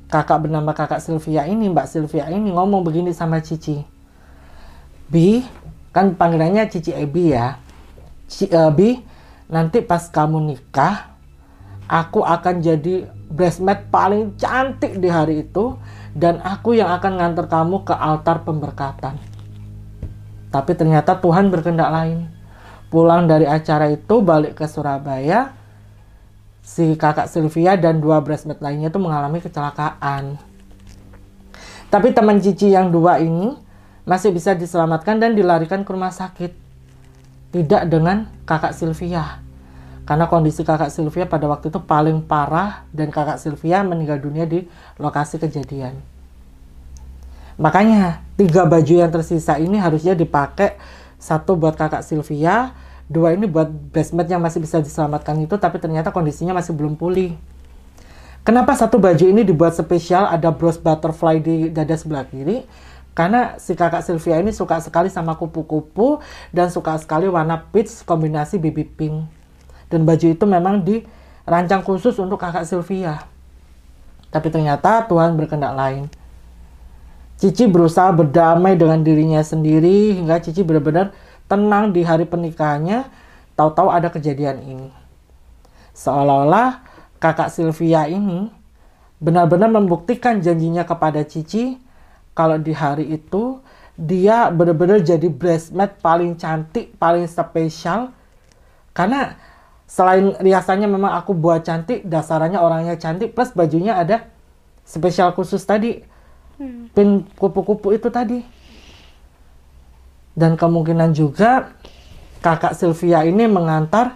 kakak 0.10 0.50
bernama 0.50 0.74
kakak 0.74 1.00
Sylvia 1.00 1.46
ini, 1.46 1.70
Mbak 1.70 1.88
Sylvia 1.88 2.26
ini 2.34 2.50
ngomong 2.50 2.82
begini 2.82 3.14
sama 3.14 3.40
Cici. 3.46 3.86
Bi, 5.06 5.46
kan 5.94 6.18
panggilannya 6.18 6.66
Cici 6.66 6.92
Ebi 6.92 7.38
ya. 7.38 7.62
Ci, 8.26 8.50
eh, 8.50 8.72
Bi, 8.74 8.98
nanti 9.54 9.86
pas 9.86 10.10
kamu 10.10 10.50
nikah, 10.50 11.14
aku 11.86 12.26
akan 12.26 12.62
jadi 12.62 13.06
bridesmaid 13.30 13.94
paling 13.94 14.34
cantik 14.42 14.98
di 14.98 15.10
hari 15.10 15.46
itu 15.46 15.78
dan 16.18 16.42
aku 16.42 16.74
yang 16.74 16.90
akan 16.90 17.22
nganter 17.22 17.46
kamu 17.46 17.86
ke 17.86 17.94
altar 17.94 18.42
pemberkatan. 18.42 19.22
Tapi 20.50 20.72
ternyata 20.74 21.22
Tuhan 21.22 21.54
berkehendak 21.54 21.94
lain. 21.94 22.26
Pulang 22.90 23.30
dari 23.30 23.46
acara 23.46 23.86
itu 23.94 24.18
balik 24.26 24.58
ke 24.58 24.66
Surabaya, 24.66 25.54
si 26.70 26.94
kakak 26.94 27.26
Sylvia 27.26 27.74
dan 27.74 27.98
dua 27.98 28.22
bridesmaid 28.22 28.62
lainnya 28.62 28.94
itu 28.94 29.02
mengalami 29.02 29.42
kecelakaan. 29.42 30.38
Tapi 31.90 32.14
teman 32.14 32.38
Cici 32.38 32.70
yang 32.70 32.94
dua 32.94 33.18
ini 33.18 33.58
masih 34.06 34.30
bisa 34.30 34.54
diselamatkan 34.54 35.18
dan 35.18 35.34
dilarikan 35.34 35.82
ke 35.82 35.90
rumah 35.90 36.14
sakit. 36.14 36.54
Tidak 37.50 37.90
dengan 37.90 38.30
kakak 38.46 38.78
Sylvia. 38.78 39.42
Karena 40.06 40.30
kondisi 40.30 40.62
kakak 40.62 40.94
Sylvia 40.94 41.26
pada 41.26 41.50
waktu 41.50 41.74
itu 41.74 41.82
paling 41.82 42.22
parah 42.22 42.86
dan 42.94 43.10
kakak 43.10 43.42
Sylvia 43.42 43.82
meninggal 43.82 44.22
dunia 44.22 44.46
di 44.46 44.70
lokasi 45.02 45.42
kejadian. 45.42 45.98
Makanya 47.58 48.22
tiga 48.38 48.70
baju 48.70 48.94
yang 48.94 49.10
tersisa 49.10 49.58
ini 49.58 49.82
harusnya 49.82 50.14
dipakai 50.14 50.78
satu 51.18 51.58
buat 51.58 51.74
kakak 51.74 52.06
Sylvia, 52.06 52.78
dua 53.10 53.34
ini 53.34 53.50
buat 53.50 53.68
bridesmaid 53.68 54.30
yang 54.30 54.40
masih 54.40 54.62
bisa 54.62 54.78
diselamatkan 54.80 55.34
itu 55.42 55.58
tapi 55.58 55.82
ternyata 55.82 56.14
kondisinya 56.14 56.54
masih 56.54 56.78
belum 56.78 56.94
pulih. 56.94 57.34
Kenapa 58.46 58.72
satu 58.78 59.02
baju 59.02 59.26
ini 59.26 59.44
dibuat 59.44 59.76
spesial 59.76 60.30
ada 60.30 60.54
bros 60.54 60.80
butterfly 60.80 61.42
di 61.44 61.74
dada 61.74 61.98
sebelah 61.98 62.24
kiri? 62.30 62.64
Karena 63.18 63.60
si 63.60 63.76
kakak 63.76 64.06
Sylvia 64.06 64.40
ini 64.40 64.56
suka 64.56 64.80
sekali 64.80 65.12
sama 65.12 65.36
kupu-kupu 65.36 66.24
dan 66.56 66.72
suka 66.72 66.96
sekali 66.96 67.28
warna 67.28 67.60
peach 67.60 68.08
kombinasi 68.08 68.56
baby 68.62 68.88
pink. 68.88 69.28
Dan 69.92 70.08
baju 70.08 70.24
itu 70.24 70.46
memang 70.48 70.86
dirancang 70.86 71.84
khusus 71.84 72.16
untuk 72.16 72.40
kakak 72.40 72.64
Sylvia. 72.64 73.28
Tapi 74.32 74.48
ternyata 74.54 75.04
Tuhan 75.10 75.36
berkehendak 75.36 75.74
lain. 75.76 76.08
Cici 77.40 77.68
berusaha 77.68 78.12
berdamai 78.16 78.80
dengan 78.80 79.04
dirinya 79.04 79.44
sendiri 79.44 80.16
hingga 80.16 80.40
Cici 80.40 80.64
benar-benar 80.64 81.12
tenang 81.50 81.92
di 81.92 82.06
hari 82.06 82.30
pernikahannya. 82.30 83.10
Tahu-tahu 83.58 83.90
ada 83.92 84.08
kejadian 84.08 84.64
ini. 84.64 84.90
Seolah-olah 85.98 86.80
kakak 87.20 87.52
Sylvia 87.52 88.08
ini 88.08 88.48
benar-benar 89.20 89.68
membuktikan 89.68 90.40
janjinya 90.40 90.88
kepada 90.88 91.28
Cici 91.28 91.76
kalau 92.32 92.56
di 92.56 92.72
hari 92.72 93.12
itu 93.12 93.60
dia 94.00 94.48
benar-benar 94.48 95.04
jadi 95.04 95.28
bridesmaid 95.28 96.00
paling 96.00 96.40
cantik, 96.40 96.96
paling 96.96 97.28
spesial. 97.28 98.16
Karena 98.96 99.36
selain 99.84 100.40
riasannya 100.40 100.88
memang 100.88 101.20
aku 101.20 101.36
buat 101.36 101.68
cantik, 101.68 102.08
dasarannya 102.08 102.64
orangnya 102.64 102.96
cantik, 102.96 103.36
plus 103.36 103.52
bajunya 103.52 104.00
ada 104.00 104.32
spesial 104.88 105.36
khusus 105.36 105.60
tadi 105.68 106.00
pin 106.96 107.28
kupu-kupu 107.36 107.92
itu 107.92 108.08
tadi. 108.08 108.40
Dan 110.40 110.56
kemungkinan 110.56 111.12
juga 111.12 111.76
kakak 112.40 112.72
Sylvia 112.72 113.28
ini 113.28 113.44
mengantar 113.52 114.16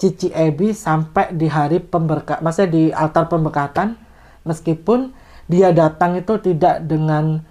Cici 0.00 0.32
Ebi 0.32 0.72
sampai 0.72 1.34
di 1.34 1.50
hari 1.50 1.82
pemberkat, 1.82 2.40
maksudnya 2.40 2.70
di 2.70 2.82
altar 2.94 3.28
pemberkatan, 3.28 3.98
meskipun 4.46 5.12
dia 5.50 5.74
datang 5.74 6.16
itu 6.16 6.38
tidak 6.38 6.86
dengan 6.86 7.42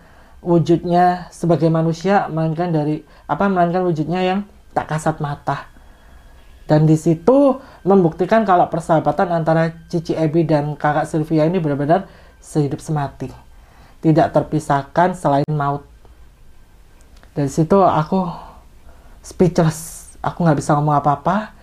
wujudnya 0.41 1.27
sebagai 1.29 1.67
manusia, 1.67 2.25
melainkan 2.31 2.71
dari 2.71 3.03
apa, 3.27 3.51
melainkan 3.51 3.83
wujudnya 3.83 4.23
yang 4.23 4.39
tak 4.71 4.89
kasat 4.95 5.19
mata. 5.19 5.67
Dan 6.71 6.87
di 6.87 6.95
situ 6.95 7.59
membuktikan 7.83 8.47
kalau 8.47 8.71
persahabatan 8.71 9.29
antara 9.29 9.75
Cici 9.91 10.15
Ebi 10.15 10.47
dan 10.47 10.79
kakak 10.79 11.05
Sylvia 11.05 11.45
ini 11.45 11.59
benar-benar 11.59 12.07
sehidup 12.39 12.79
semati 12.79 13.27
tidak 14.01 14.31
terpisahkan 14.33 15.17
selain 15.17 15.47
maut. 15.51 15.83
Dari 17.37 17.53
situ 17.53 17.77
aku 17.77 18.25
speechless. 19.21 20.09
Aku 20.25 20.41
nggak 20.41 20.57
bisa 20.57 20.73
ngomong 20.73 20.97
apa-apa. 20.97 21.53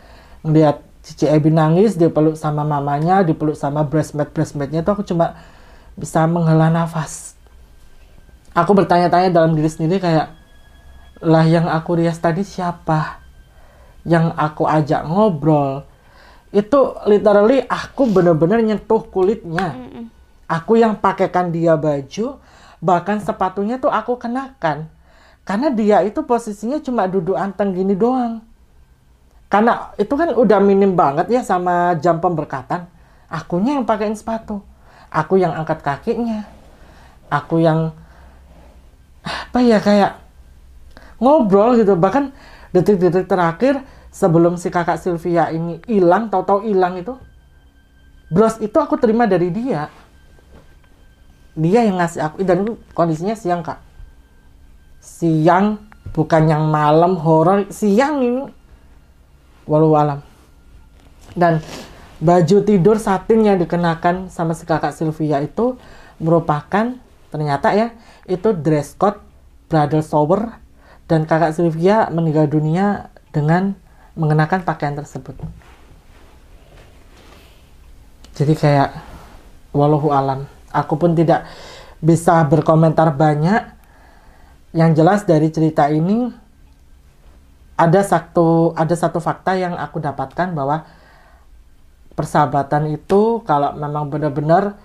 Ngeliat 0.47 0.79
Cici 1.03 1.27
Ebi 1.27 1.51
nangis 1.51 1.99
dipeluk 1.99 2.39
sama 2.39 2.63
mamanya 2.63 3.27
dipeluk 3.27 3.59
sama 3.59 3.83
breastmate 3.83 4.31
breastmate-nya 4.31 4.87
tuh 4.87 4.95
aku 4.95 5.03
cuma 5.03 5.35
bisa 5.99 6.23
menghela 6.31 6.71
nafas. 6.71 7.35
Aku 8.55 8.71
bertanya-tanya 8.71 9.35
dalam 9.35 9.59
diri 9.59 9.67
sendiri 9.67 9.99
kayak 9.99 10.31
lah 11.27 11.43
yang 11.43 11.67
aku 11.67 11.99
rias 11.99 12.23
tadi 12.23 12.47
siapa? 12.47 13.19
Yang 14.07 14.31
aku 14.39 14.71
ajak 14.71 15.03
ngobrol? 15.11 15.83
Itu 16.55 16.95
literally 17.11 17.67
aku 17.67 18.07
bener-bener 18.15 18.63
nyentuh 18.63 19.03
kulitnya. 19.11 19.75
Aku 20.47 20.79
yang 20.79 21.03
pakaikan 21.03 21.51
dia 21.51 21.75
baju 21.75 22.39
bahkan 22.79 23.19
sepatunya 23.19 23.83
tuh 23.83 23.91
aku 23.91 24.21
kenakan 24.21 24.94
karena 25.45 25.69
dia 25.69 26.01
itu 26.01 26.25
posisinya 26.25 26.81
cuma 26.81 27.05
duduk 27.05 27.37
anteng 27.37 27.77
gini 27.77 27.93
doang. 27.93 28.41
Karena 29.53 29.93
itu 30.01 30.11
kan 30.17 30.33
udah 30.33 30.59
minim 30.59 30.97
banget 30.97 31.29
ya 31.29 31.45
sama 31.45 31.95
jam 32.01 32.19
pemberkatan. 32.19 32.89
Akunya 33.29 33.77
yang 33.77 33.85
pakaiin 33.85 34.17
sepatu. 34.17 34.65
Aku 35.13 35.37
yang 35.37 35.53
angkat 35.53 35.85
kakinya. 35.85 36.49
Aku 37.29 37.61
yang 37.61 37.93
apa 39.21 39.61
ya 39.61 39.79
kayak 39.85 40.17
ngobrol 41.21 41.77
gitu. 41.77 41.93
Bahkan 41.93 42.33
detik-detik 42.73 43.29
terakhir 43.29 43.85
sebelum 44.09 44.57
si 44.57 44.73
kakak 44.73 44.97
Sylvia 44.97 45.53
ini 45.53 45.79
hilang 45.85 46.33
tahu-tahu 46.33 46.65
hilang 46.65 46.97
itu 46.99 47.15
bros 48.33 48.57
itu 48.65 48.75
aku 48.81 48.97
terima 48.97 49.29
dari 49.29 49.53
dia. 49.53 49.93
Dia 51.55 51.87
yang 51.87 52.01
ngasih 52.01 52.21
aku 52.33 52.43
dan 52.43 52.65
kondisinya 52.97 53.39
siang 53.39 53.63
kak 53.63 53.94
siang 55.05 55.85
bukan 56.17 56.49
yang 56.49 56.65
malam 56.73 57.21
horor 57.21 57.69
siang 57.69 58.25
ini 58.25 58.45
walau 59.69 59.93
alam 59.93 60.25
dan 61.37 61.61
baju 62.25 62.65
tidur 62.65 62.97
satin 62.97 63.45
yang 63.45 63.61
dikenakan 63.61 64.33
sama 64.33 64.57
si 64.57 64.65
kakak 64.65 64.97
Sylvia 64.97 65.45
itu 65.45 65.77
merupakan 66.17 66.97
ternyata 67.29 67.77
ya 67.77 67.93
itu 68.25 68.57
dress 68.57 68.97
code 68.97 69.21
bridal 69.69 70.01
shower 70.01 70.57
dan 71.05 71.29
kakak 71.29 71.53
Sylvia 71.53 72.09
meninggal 72.09 72.49
dunia 72.49 73.13
dengan 73.35 73.77
mengenakan 74.15 74.63
pakaian 74.63 74.95
tersebut. 74.95 75.35
Jadi 78.35 78.55
kayak 78.55 78.95
walau 79.75 80.11
alam, 80.11 80.47
aku 80.71 80.95
pun 80.99 81.15
tidak 81.15 81.47
bisa 81.99 82.43
berkomentar 82.47 83.11
banyak. 83.15 83.74
Yang 84.75 84.91
jelas 84.99 85.21
dari 85.23 85.49
cerita 85.55 85.87
ini 85.87 86.29
ada 87.79 88.01
satu 88.03 88.75
ada 88.75 88.95
satu 88.95 89.19
fakta 89.23 89.55
yang 89.55 89.75
aku 89.79 90.03
dapatkan 90.03 90.55
bahwa 90.55 90.87
persahabatan 92.15 92.95
itu 92.95 93.43
kalau 93.43 93.75
memang 93.75 94.07
benar-benar 94.07 94.79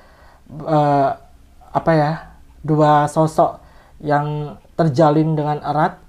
uh, 0.66 1.14
apa 1.70 1.92
ya 1.94 2.12
dua 2.66 3.06
sosok 3.06 3.62
yang 4.02 4.58
terjalin 4.74 5.38
dengan 5.38 5.62
erat 5.62 6.02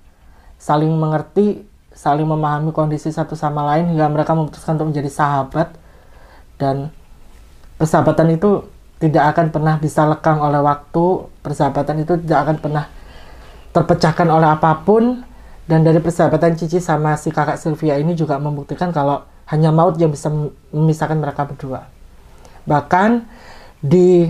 saling 0.57 0.93
mengerti 0.97 1.69
saling 1.93 2.25
memahami 2.25 2.73
kondisi 2.73 3.13
satu 3.13 3.37
sama 3.37 3.61
lain 3.77 3.93
hingga 3.93 4.09
mereka 4.09 4.33
memutuskan 4.33 4.81
untuk 4.81 4.97
menjadi 4.97 5.11
sahabat 5.13 5.69
dan 6.57 6.89
persahabatan 7.77 8.37
itu 8.37 8.65
tidak 9.01 9.33
akan 9.33 9.49
pernah 9.49 9.81
bisa 9.81 10.05
lekang 10.05 10.39
oleh 10.45 10.61
waktu. 10.61 11.25
Persahabatan 11.41 12.05
itu 12.05 12.21
tidak 12.21 12.39
akan 12.45 12.57
pernah 12.61 12.85
terpecahkan 13.71 14.27
oleh 14.27 14.51
apa 14.51 14.83
pun 14.83 15.23
dan 15.71 15.87
dari 15.87 16.03
persahabatan 16.03 16.59
Cici 16.59 16.83
sama 16.83 17.15
si 17.15 17.31
kakak 17.31 17.55
Sylvia 17.55 17.95
ini 17.95 18.19
juga 18.19 18.43
membuktikan 18.43 18.91
kalau 18.91 19.23
hanya 19.47 19.71
maut 19.71 19.95
yang 19.99 20.11
bisa 20.11 20.31
memisahkan 20.75 21.19
mereka 21.19 21.47
berdua. 21.47 21.87
Bahkan 22.67 23.27
di 23.79 24.27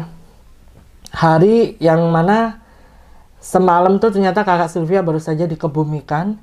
hari 1.13 1.81
yang 1.81 2.13
mana 2.13 2.61
semalam 3.41 3.97
tuh 3.97 4.13
ternyata 4.13 4.45
kakak 4.45 4.69
Sylvia 4.69 5.01
baru 5.01 5.17
saja 5.17 5.49
dikebumikan 5.49 6.37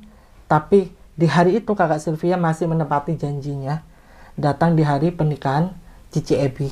tapi 0.49 0.89
di 1.13 1.25
hari 1.29 1.61
itu 1.61 1.71
kakak 1.77 2.01
Sylvia 2.01 2.37
masih 2.37 2.65
menepati 2.65 3.17
janjinya 3.17 3.85
datang 4.37 4.73
di 4.73 4.81
hari 4.85 5.13
pernikahan 5.13 5.73
Cici 6.09 6.37
Ebi. 6.37 6.69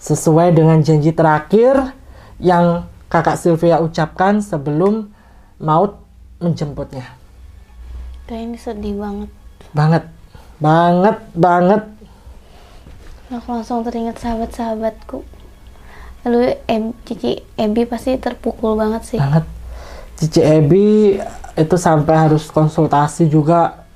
Sesuai 0.00 0.52
dengan 0.52 0.80
janji 0.84 1.12
terakhir 1.16 1.96
yang 2.36 2.88
kakak 3.14 3.38
Sylvia 3.38 3.78
ucapkan 3.78 4.42
sebelum 4.42 5.14
maut 5.62 6.02
menjemputnya. 6.42 7.14
Kayak 8.26 8.42
ini 8.42 8.58
sedih 8.58 8.98
banget. 8.98 9.30
Banget, 9.70 10.04
banget, 10.58 11.16
banget. 11.38 11.82
Aku 13.30 13.54
langsung 13.54 13.86
teringat 13.86 14.18
sahabat-sahabatku. 14.18 15.22
Lalu 16.26 16.58
em, 16.66 16.90
Cici 17.06 17.38
Ebi 17.54 17.86
pasti 17.86 18.18
terpukul 18.18 18.74
banget 18.74 19.06
sih. 19.06 19.18
Banget. 19.22 19.46
Cici 20.18 20.42
Ebi 20.42 21.14
itu 21.54 21.76
sampai 21.78 22.26
harus 22.26 22.50
konsultasi 22.50 23.30
juga 23.30 23.86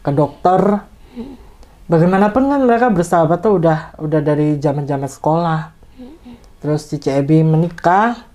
ke 0.00 0.08
dokter 0.16 0.80
bagaimanapun 1.92 2.48
kan 2.48 2.60
mereka 2.64 2.88
bersahabat 2.88 3.44
tuh 3.44 3.60
udah 3.60 4.00
udah 4.00 4.20
dari 4.24 4.56
zaman 4.56 4.88
zaman 4.88 5.12
sekolah 5.12 5.76
terus 6.64 6.88
Cici 6.88 7.12
Ebi 7.12 7.44
menikah 7.44 8.31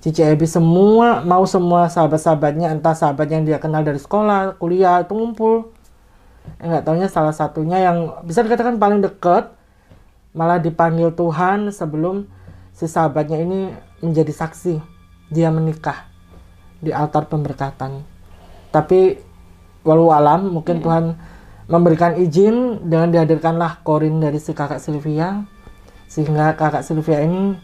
Cici 0.00 0.24
Ebi 0.24 0.48
semua 0.48 1.20
mau 1.20 1.44
semua 1.44 1.92
sahabat-sahabatnya 1.92 2.72
entah 2.72 2.96
sahabat 2.96 3.28
yang 3.28 3.44
dia 3.44 3.60
kenal 3.60 3.84
dari 3.84 4.00
sekolah 4.00 4.56
kuliah 4.56 5.04
itu 5.04 5.12
ngumpul 5.12 5.76
nggak 6.56 6.88
taunya 6.88 7.08
salah 7.08 7.36
satunya 7.36 7.84
yang 7.84 8.24
bisa 8.24 8.40
dikatakan 8.40 8.80
paling 8.80 9.04
deket 9.04 9.52
malah 10.32 10.56
dipanggil 10.56 11.12
Tuhan 11.12 11.68
sebelum 11.74 12.26
si 12.74 12.86
sahabatnya 12.86 13.38
ini 13.42 13.74
menjadi 14.00 14.32
saksi. 14.32 14.80
Dia 15.30 15.52
menikah 15.52 16.10
di 16.82 16.90
altar 16.90 17.28
pemberkatan. 17.30 18.02
Tapi 18.72 19.20
walau 19.86 20.10
alam 20.10 20.50
mungkin 20.50 20.80
hmm. 20.80 20.84
Tuhan 20.84 21.04
memberikan 21.70 22.18
izin 22.18 22.88
dengan 22.90 23.14
dihadirkanlah 23.14 23.84
korin 23.86 24.18
dari 24.18 24.42
si 24.42 24.50
kakak 24.50 24.82
Sylvia 24.82 25.46
sehingga 26.10 26.58
kakak 26.58 26.82
Sylvia 26.82 27.22
ini 27.22 27.54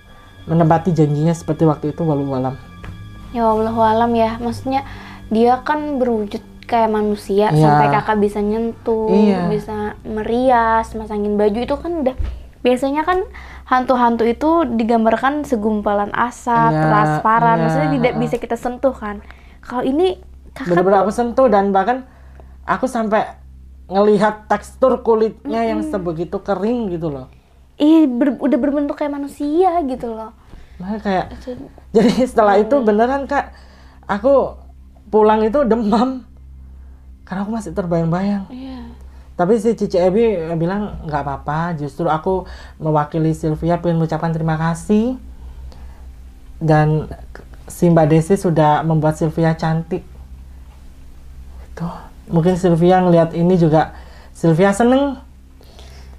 menempati 0.46 0.94
janjinya 0.94 1.34
seperti 1.34 1.66
waktu 1.66 1.92
itu 1.92 2.02
walau 2.06 2.34
alam. 2.34 2.54
Ya 3.34 3.46
Allah 3.46 3.74
alam 3.74 4.14
ya, 4.14 4.38
maksudnya 4.38 4.86
dia 5.28 5.60
kan 5.66 5.98
berwujud 5.98 6.40
kayak 6.66 6.90
manusia 6.90 7.50
ya. 7.50 7.54
sampai 7.54 7.86
kakak 7.94 8.18
bisa 8.18 8.38
nyentuh, 8.42 9.10
iya. 9.10 9.46
bisa 9.46 9.94
merias, 10.02 10.90
masangin 10.98 11.38
baju 11.38 11.58
itu 11.62 11.76
kan 11.78 11.92
udah 12.06 12.16
biasanya 12.66 13.06
kan 13.06 13.22
hantu-hantu 13.66 14.26
itu 14.26 14.66
digambarkan 14.74 15.46
segumpalan 15.46 16.10
asap, 16.10 16.74
ya, 16.74 16.82
transparan, 16.90 17.56
ya. 17.58 17.62
maksudnya 17.66 17.90
tidak 17.98 18.14
bisa 18.18 18.36
kita 18.42 18.56
sentuh 18.58 18.94
kan. 18.94 19.22
Kalau 19.62 19.86
ini 19.86 20.18
kakak 20.54 20.74
benar-benar 20.74 21.06
aku 21.06 21.12
sentuh 21.14 21.46
dan 21.46 21.70
bahkan 21.70 22.06
aku 22.66 22.90
sampai 22.90 23.38
ngelihat 23.86 24.50
tekstur 24.50 25.06
kulitnya 25.06 25.62
mm 25.62 25.70
yang 25.70 25.80
sebegitu 25.86 26.42
kering 26.42 26.90
gitu 26.90 27.10
loh. 27.10 27.30
Ih, 27.76 28.08
ber, 28.08 28.40
udah 28.40 28.58
berbentuk 28.58 28.96
kayak 28.96 29.12
manusia 29.12 29.84
gitu 29.84 30.16
loh. 30.16 30.32
Nah, 30.76 30.96
kayak 31.00 31.32
jadi 31.96 32.12
setelah 32.28 32.60
itu 32.60 32.76
beneran 32.84 33.24
kak, 33.24 33.52
aku 34.04 34.56
pulang 35.08 35.44
itu 35.44 35.64
demam 35.64 36.24
karena 37.24 37.40
aku 37.44 37.52
masih 37.52 37.72
terbayang-bayang. 37.72 38.48
Iya. 38.52 38.80
Tapi 39.36 39.60
si 39.60 39.76
Cici 39.76 40.00
Ebi 40.00 40.52
bilang 40.56 41.04
nggak 41.04 41.20
apa-apa, 41.20 41.76
justru 41.76 42.08
aku 42.08 42.48
mewakili 42.80 43.36
Sylvia 43.36 43.76
pengen 43.76 44.00
mengucapkan 44.00 44.32
terima 44.32 44.56
kasih 44.56 45.20
dan 46.56 47.12
si 47.68 47.92
Mbak 47.92 48.06
Desi 48.08 48.40
sudah 48.40 48.80
membuat 48.80 49.20
Sylvia 49.20 49.52
cantik. 49.52 50.00
Tuh 51.76 51.92
mungkin 52.32 52.56
Sylvia 52.56 53.04
ngelihat 53.04 53.36
ini 53.36 53.60
juga 53.60 53.92
Sylvia 54.32 54.72
seneng 54.72 55.20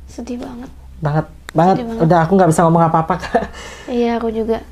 sedih 0.07 0.39
banget 0.39 0.71
banget 1.03 1.25
banget, 1.55 1.83
banget. 1.83 2.03
udah 2.03 2.19
aku 2.25 2.31
nggak 2.35 2.49
bisa 2.51 2.61
ngomong 2.67 2.83
apa 2.87 2.97
apa 3.03 3.15
kak 3.19 3.43
iya 3.91 4.19
aku 4.19 4.29
juga 4.31 4.63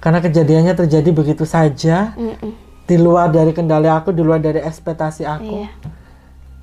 karena 0.00 0.18
kejadiannya 0.24 0.74
terjadi 0.74 1.10
begitu 1.12 1.44
saja 1.44 2.16
mm 2.16 2.34
-mm. 2.40 2.52
di 2.88 2.96
luar 2.96 3.30
dari 3.30 3.52
kendali 3.54 3.86
aku 3.86 4.10
di 4.10 4.22
luar 4.24 4.42
dari 4.42 4.62
ekspektasi 4.62 5.22
aku 5.28 5.66
iya. 5.66 5.70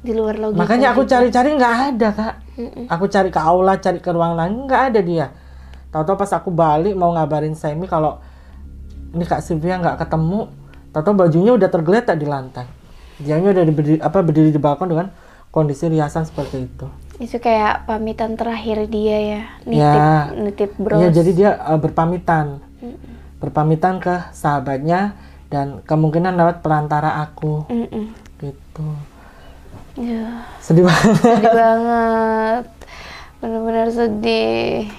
di 0.04 0.12
luar 0.12 0.36
logika 0.36 0.60
makanya 0.60 0.88
aku 0.91 1.08
cari-cari 1.08 1.50
nggak 1.56 1.76
ada 1.93 2.10
kak 2.12 2.34
mm 2.58 2.67
-mm. 2.67 2.86
aku 2.89 3.06
cari 3.08 3.30
ke 3.32 3.39
aula 3.39 3.74
cari 3.80 4.00
ke 4.02 4.10
ruang 4.12 4.34
lain 4.36 4.67
nggak 4.67 4.82
ada 4.91 5.00
dia 5.00 5.28
tahu-tahu 5.93 6.17
pas 6.20 6.32
aku 6.36 6.50
balik 6.52 6.93
mau 6.98 7.15
ngabarin 7.15 7.56
Semi 7.56 7.88
kalau 7.88 8.20
ini 9.15 9.24
kak 9.24 9.39
Sylvia 9.39 9.80
nggak 9.80 10.04
ketemu 10.04 10.52
tahu-tahu 10.91 11.15
bajunya 11.15 11.52
udah 11.56 11.70
tergeletak 11.72 12.20
di 12.20 12.28
lantai 12.28 12.78
Dianya 13.17 13.50
udah 13.50 13.63
berdiri, 13.74 13.98
apa 13.98 14.22
berdiri 14.22 14.50
di 14.54 14.62
balkon 14.62 14.93
dengan 14.93 15.10
kondisi 15.50 15.89
riasan 15.89 16.30
seperti 16.30 16.70
itu. 16.70 16.86
Itu 17.18 17.42
kayak 17.42 17.90
pamitan 17.90 18.38
terakhir 18.38 18.86
dia 18.90 19.18
ya, 19.18 19.42
nitip 19.66 20.02
ya, 20.02 20.16
nitip 20.38 20.72
bros. 20.78 21.02
Iya, 21.02 21.10
jadi 21.10 21.32
dia 21.34 21.50
uh, 21.58 21.80
berpamitan. 21.82 22.62
Mm 22.78 22.94
-mm. 22.94 23.14
Berpamitan 23.38 24.02
ke 24.02 24.34
sahabatnya 24.34 25.18
dan 25.48 25.80
kemungkinan 25.88 26.36
lewat 26.36 26.60
perantara 26.60 27.24
aku 27.24 27.64
Mm-mm. 27.72 28.12
gitu 28.44 28.88
Ya, 29.98 30.46
sedih 30.62 30.86
banget 30.90 31.18
sedih 31.26 31.54
banget. 31.58 32.64
Benar-benar 33.42 33.90
sedih. 33.90 34.94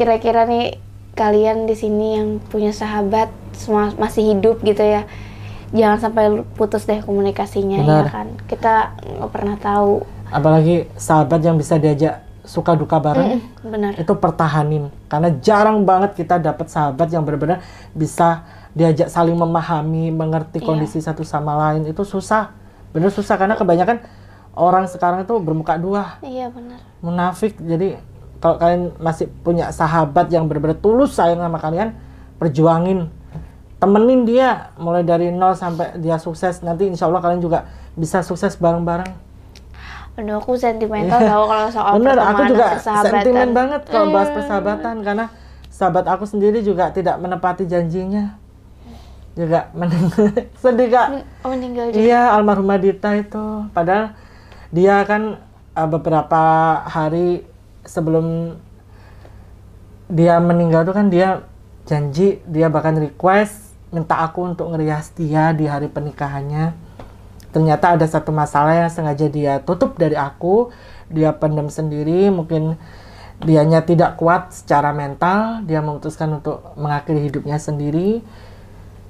Kira-kira 0.00 0.48
nih 0.48 0.80
kalian 1.12 1.68
di 1.68 1.76
sini 1.76 2.16
yang 2.16 2.40
punya 2.48 2.72
sahabat 2.72 3.28
semua 3.52 3.92
masih 4.00 4.32
hidup 4.32 4.64
gitu 4.64 4.80
ya. 4.80 5.04
Jangan 5.76 6.00
sampai 6.00 6.48
putus 6.56 6.88
deh 6.88 7.04
komunikasinya 7.04 7.84
Benar. 7.84 7.92
ya 7.92 8.02
kan. 8.08 8.28
Kita 8.48 8.96
nggak 9.20 9.30
pernah 9.36 9.56
tahu. 9.60 10.00
Apalagi 10.32 10.88
sahabat 10.96 11.40
yang 11.40 11.54
bisa 11.54 11.76
diajak 11.76 12.24
suka 12.42 12.74
duka 12.74 12.98
bareng 12.98 13.38
Mm-mm, 13.38 13.70
benar. 13.70 13.92
itu 13.94 14.12
pertahanin. 14.18 14.90
Karena 15.06 15.30
jarang 15.38 15.86
banget 15.86 16.18
kita 16.18 16.42
dapat 16.42 16.66
sahabat 16.66 17.06
yang 17.06 17.22
benar-benar 17.22 17.62
bisa 17.92 18.42
diajak 18.72 19.06
saling 19.06 19.36
memahami 19.36 20.10
mengerti 20.10 20.58
Iya. 20.58 20.66
kondisi 20.66 20.98
satu 20.98 21.22
sama 21.22 21.54
lain. 21.54 21.86
Itu 21.86 22.02
susah. 22.02 22.50
Bener 22.90 23.14
susah 23.14 23.38
karena 23.38 23.54
kebanyakan 23.54 24.02
orang 24.52 24.90
sekarang 24.90 25.22
itu 25.22 25.36
bermuka 25.38 25.78
dua. 25.78 26.18
Iya 26.20 26.50
benar. 26.50 26.82
munafik. 26.98 27.54
Jadi 27.56 27.94
kalau 28.38 28.58
kalian 28.58 28.90
masih 28.98 29.30
punya 29.42 29.70
sahabat 29.70 30.26
yang 30.28 30.50
benar-benar 30.50 30.76
tulus 30.76 31.14
sayang 31.14 31.38
sama 31.38 31.56
kalian 31.56 31.94
perjuangin. 32.36 33.06
Temenin 33.78 34.22
dia 34.22 34.70
mulai 34.78 35.02
dari 35.02 35.30
nol 35.30 35.54
sampai 35.54 35.98
dia 35.98 36.18
sukses. 36.18 36.58
Nanti 36.62 36.86
insya 36.86 37.06
Allah 37.06 37.22
kalian 37.22 37.38
juga 37.38 37.70
bisa 37.94 38.22
sukses 38.22 38.54
bareng-bareng 38.54 39.10
Aduh 40.12 40.36
aku 40.36 40.52
sentimental 40.60 41.20
tau 41.30 41.44
kalau 41.48 41.68
soal 41.72 41.92
Bener, 41.96 42.18
aku 42.20 42.42
juga 42.52 42.66
persahabatan. 42.76 43.12
sentimen 43.16 43.48
banget 43.56 43.80
kalau 43.88 44.06
bahas 44.12 44.28
Hmm. 44.28 44.36
persahabatan 44.36 44.94
karena 45.00 45.26
sahabat 45.72 46.04
aku 46.04 46.24
sendiri 46.28 46.60
juga 46.60 46.92
tidak 46.92 47.16
menepati 47.16 47.64
janjinya. 47.64 48.36
Juga 49.32 49.72
sedih 50.62 50.88
kak. 50.92 51.06
Oh 51.40 51.48
meninggal 51.56 51.88
juga. 51.88 51.96
Iya 51.96 52.36
almarhumah 52.36 52.76
Dita 52.76 53.16
itu, 53.16 53.64
padahal 53.72 54.12
dia 54.68 55.00
kan 55.08 55.40
uh, 55.72 55.88
beberapa 55.88 56.42
hari 56.84 57.48
sebelum 57.82 58.56
dia 60.12 60.36
meninggal 60.36 60.84
tuh 60.84 60.92
kan 60.92 61.08
dia 61.08 61.48
janji 61.88 62.44
dia 62.44 62.68
bahkan 62.68 62.94
request 62.94 63.72
minta 63.88 64.20
aku 64.20 64.44
untuk 64.44 64.68
ngerias 64.72 65.16
dia 65.16 65.56
di 65.56 65.64
hari 65.64 65.88
pernikahannya. 65.88 66.91
Ternyata 67.52 68.00
ada 68.00 68.06
satu 68.08 68.32
masalah 68.32 68.74
yang 68.74 68.90
sengaja 68.90 69.28
dia 69.28 69.60
tutup 69.60 70.00
dari 70.00 70.16
aku, 70.16 70.72
dia 71.12 71.36
pendam 71.36 71.68
sendiri, 71.68 72.32
mungkin 72.32 72.80
dianya 73.44 73.84
tidak 73.84 74.16
kuat 74.16 74.56
secara 74.56 74.96
mental, 74.96 75.60
dia 75.68 75.84
memutuskan 75.84 76.40
untuk 76.40 76.64
mengakhiri 76.80 77.28
hidupnya 77.28 77.60
sendiri. 77.60 78.24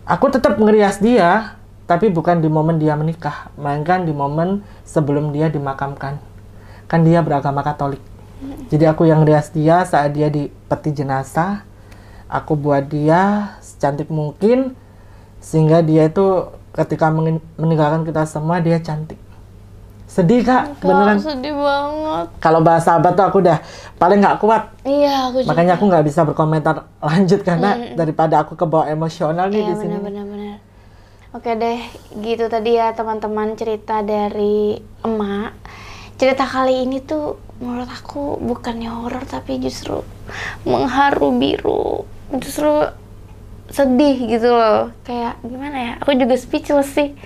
Aku 0.03 0.27
tetap 0.35 0.59
ngerias 0.59 0.99
dia, 0.99 1.55
tapi 1.87 2.11
bukan 2.11 2.43
di 2.43 2.51
momen 2.51 2.83
dia 2.83 2.99
menikah, 2.99 3.55
melainkan 3.55 4.03
di 4.03 4.11
momen 4.11 4.67
sebelum 4.83 5.31
dia 5.31 5.47
dimakamkan. 5.47 6.19
Kan 6.91 7.07
dia 7.07 7.23
beragama 7.23 7.63
Katolik. 7.63 8.03
Jadi 8.75 8.85
aku 8.91 9.07
yang 9.07 9.23
ngerias 9.23 9.55
dia 9.55 9.87
saat 9.87 10.19
dia 10.19 10.27
di 10.27 10.51
peti 10.67 10.91
jenazah. 10.91 11.63
Aku 12.27 12.59
buat 12.59 12.89
dia 12.91 13.55
secantik 13.63 14.11
mungkin 14.11 14.75
sehingga 15.39 15.85
dia 15.85 16.09
itu 16.09 16.49
ketika 16.73 17.13
meninggalkan 17.57 18.03
kita 18.03 18.25
semua 18.25 18.59
dia 18.59 18.81
cantik. 18.81 19.21
Sedih 20.09 20.45
kak, 20.45 20.77
Kak, 20.77 20.85
beneran. 20.85 21.17
sedih 21.17 21.57
banget. 21.57 22.27
Kalau 22.37 22.61
bahas 22.61 22.85
sahabat 22.85 23.17
tuh 23.17 23.25
aku 23.25 23.41
udah 23.41 23.65
paling 23.97 24.21
nggak 24.21 24.45
kuat. 24.45 24.69
Iya 24.85 25.33
aku 25.33 25.41
juga. 25.41 25.49
Makanya 25.57 25.73
aku 25.81 25.85
nggak 25.89 26.05
bisa 26.05 26.21
berkomentar 26.29 26.75
lanjut 27.01 27.41
karena 27.41 27.97
daripada 27.97 28.45
aku 28.45 28.53
kebawa 28.53 28.93
emosional 28.93 29.49
nih 29.49 29.65
Iya 29.65 29.69
di 29.73 29.75
sini. 29.81 29.97
benar-benar 29.97 30.25
benar. 30.29 30.57
Oke 31.33 31.57
deh, 31.57 31.81
gitu 32.21 32.45
tadi 32.53 32.77
ya 32.77 32.93
teman-teman 32.93 33.57
cerita 33.57 34.05
dari 34.05 34.77
emak. 35.01 35.57
Cerita 36.21 36.45
kali 36.45 36.85
ini 36.85 37.01
tuh 37.01 37.41
menurut 37.57 37.89
aku 37.89 38.37
bukannya 38.37 38.93
horor 38.93 39.25
tapi 39.25 39.57
justru 39.65 40.05
mengharu 40.69 41.33
biru. 41.33 42.05
Justru 42.37 42.69
sedih 43.73 44.17
gitu 44.29 44.53
loh. 44.53 44.93
Kayak 45.03 45.41
gimana 45.41 45.77
ya? 45.81 45.93
Aku 46.05 46.13
juga 46.13 46.37
speechless 46.37 46.93
sih. 46.93 47.17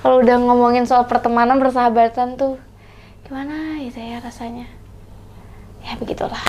Kalau 0.00 0.24
udah 0.24 0.40
ngomongin 0.40 0.88
soal 0.88 1.04
pertemanan 1.04 1.60
persahabatan 1.60 2.40
tuh 2.40 2.56
gimana 3.28 3.78
gitu 3.84 4.00
ya 4.00 4.18
rasanya. 4.18 4.66
Ya 5.84 5.94
begitulah. 6.00 6.40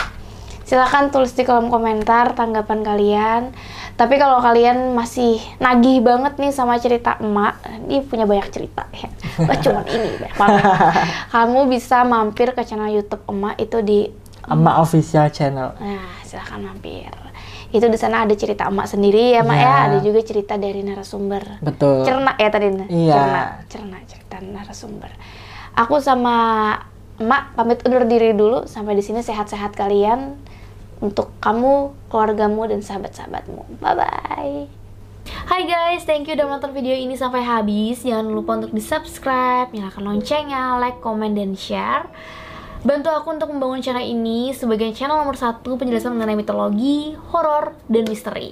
Silahkan 0.64 1.12
tulis 1.12 1.36
di 1.36 1.44
kolom 1.44 1.68
komentar 1.68 2.32
tanggapan 2.32 2.80
kalian. 2.80 3.42
Tapi 4.00 4.16
kalau 4.16 4.40
kalian 4.40 4.96
masih 4.96 5.38
nagih 5.60 6.00
banget 6.00 6.40
nih 6.40 6.56
sama 6.56 6.80
cerita 6.80 7.20
emak, 7.20 7.60
dia 7.92 8.02
punya 8.02 8.24
banyak 8.24 8.48
cerita 8.50 8.88
ya. 8.96 9.12
Cuma 9.68 9.84
ini, 9.84 10.16
banyak 10.16 10.36
banget. 10.40 10.64
Kamu 11.30 11.60
bisa 11.68 12.08
mampir 12.08 12.56
ke 12.56 12.64
channel 12.64 12.88
YouTube 12.88 13.22
emak 13.28 13.60
itu 13.60 13.78
di 13.84 14.00
Emak 14.50 14.76
official 14.82 15.30
channel. 15.30 15.78
Nah, 15.78 16.18
silahkan 16.26 16.66
mampir. 16.66 17.14
Itu 17.72 17.88
di 17.88 17.96
sana 17.96 18.28
ada 18.28 18.36
cerita 18.36 18.68
emak 18.68 18.88
sendiri 18.88 19.36
ya, 19.36 19.42
Mak 19.48 19.58
ya. 19.58 19.64
Iya. 19.64 19.76
Ada 19.88 19.98
juga 20.04 20.20
cerita 20.22 20.54
dari 20.60 20.84
narasumber. 20.84 21.64
Betul. 21.64 22.04
Cerna 22.04 22.36
ya 22.36 22.50
tadi. 22.52 22.68
Nah. 22.68 22.88
Iya. 22.92 23.16
Cerna, 23.16 23.42
cerna 23.72 23.98
cerita 24.06 24.36
narasumber. 24.44 25.12
Aku 25.80 26.04
sama 26.04 26.36
emak 27.16 27.56
pamit 27.56 27.80
undur 27.88 28.04
diri 28.04 28.36
dulu. 28.36 28.68
Sampai 28.68 29.00
di 29.00 29.04
sini 29.04 29.24
sehat-sehat 29.24 29.72
kalian 29.74 30.36
untuk 31.00 31.34
kamu, 31.40 31.96
keluargamu 32.12 32.68
dan 32.68 32.84
sahabat-sahabatmu. 32.84 33.82
Bye 33.82 33.96
bye. 33.98 34.60
Hai 35.22 35.70
guys, 35.70 36.02
thank 36.04 36.26
you 36.26 36.34
udah 36.34 36.50
menonton 36.50 36.74
video 36.74 36.98
ini 36.98 37.14
sampai 37.14 37.46
habis. 37.46 38.02
Jangan 38.02 38.26
lupa 38.34 38.58
untuk 38.58 38.74
di-subscribe, 38.74 39.70
nyalakan 39.70 40.04
loncengnya, 40.12 40.82
like, 40.82 40.98
comment, 40.98 41.38
dan 41.38 41.54
share. 41.54 42.10
Bantu 42.82 43.14
aku 43.14 43.38
untuk 43.38 43.54
membangun 43.54 43.78
channel 43.78 44.02
ini 44.02 44.58
sebagai 44.58 44.90
channel 44.98 45.22
nomor 45.22 45.38
satu 45.38 45.78
penjelasan 45.78 46.18
mengenai 46.18 46.34
mitologi, 46.34 47.14
horor, 47.30 47.78
dan 47.86 48.10
misteri. 48.10 48.50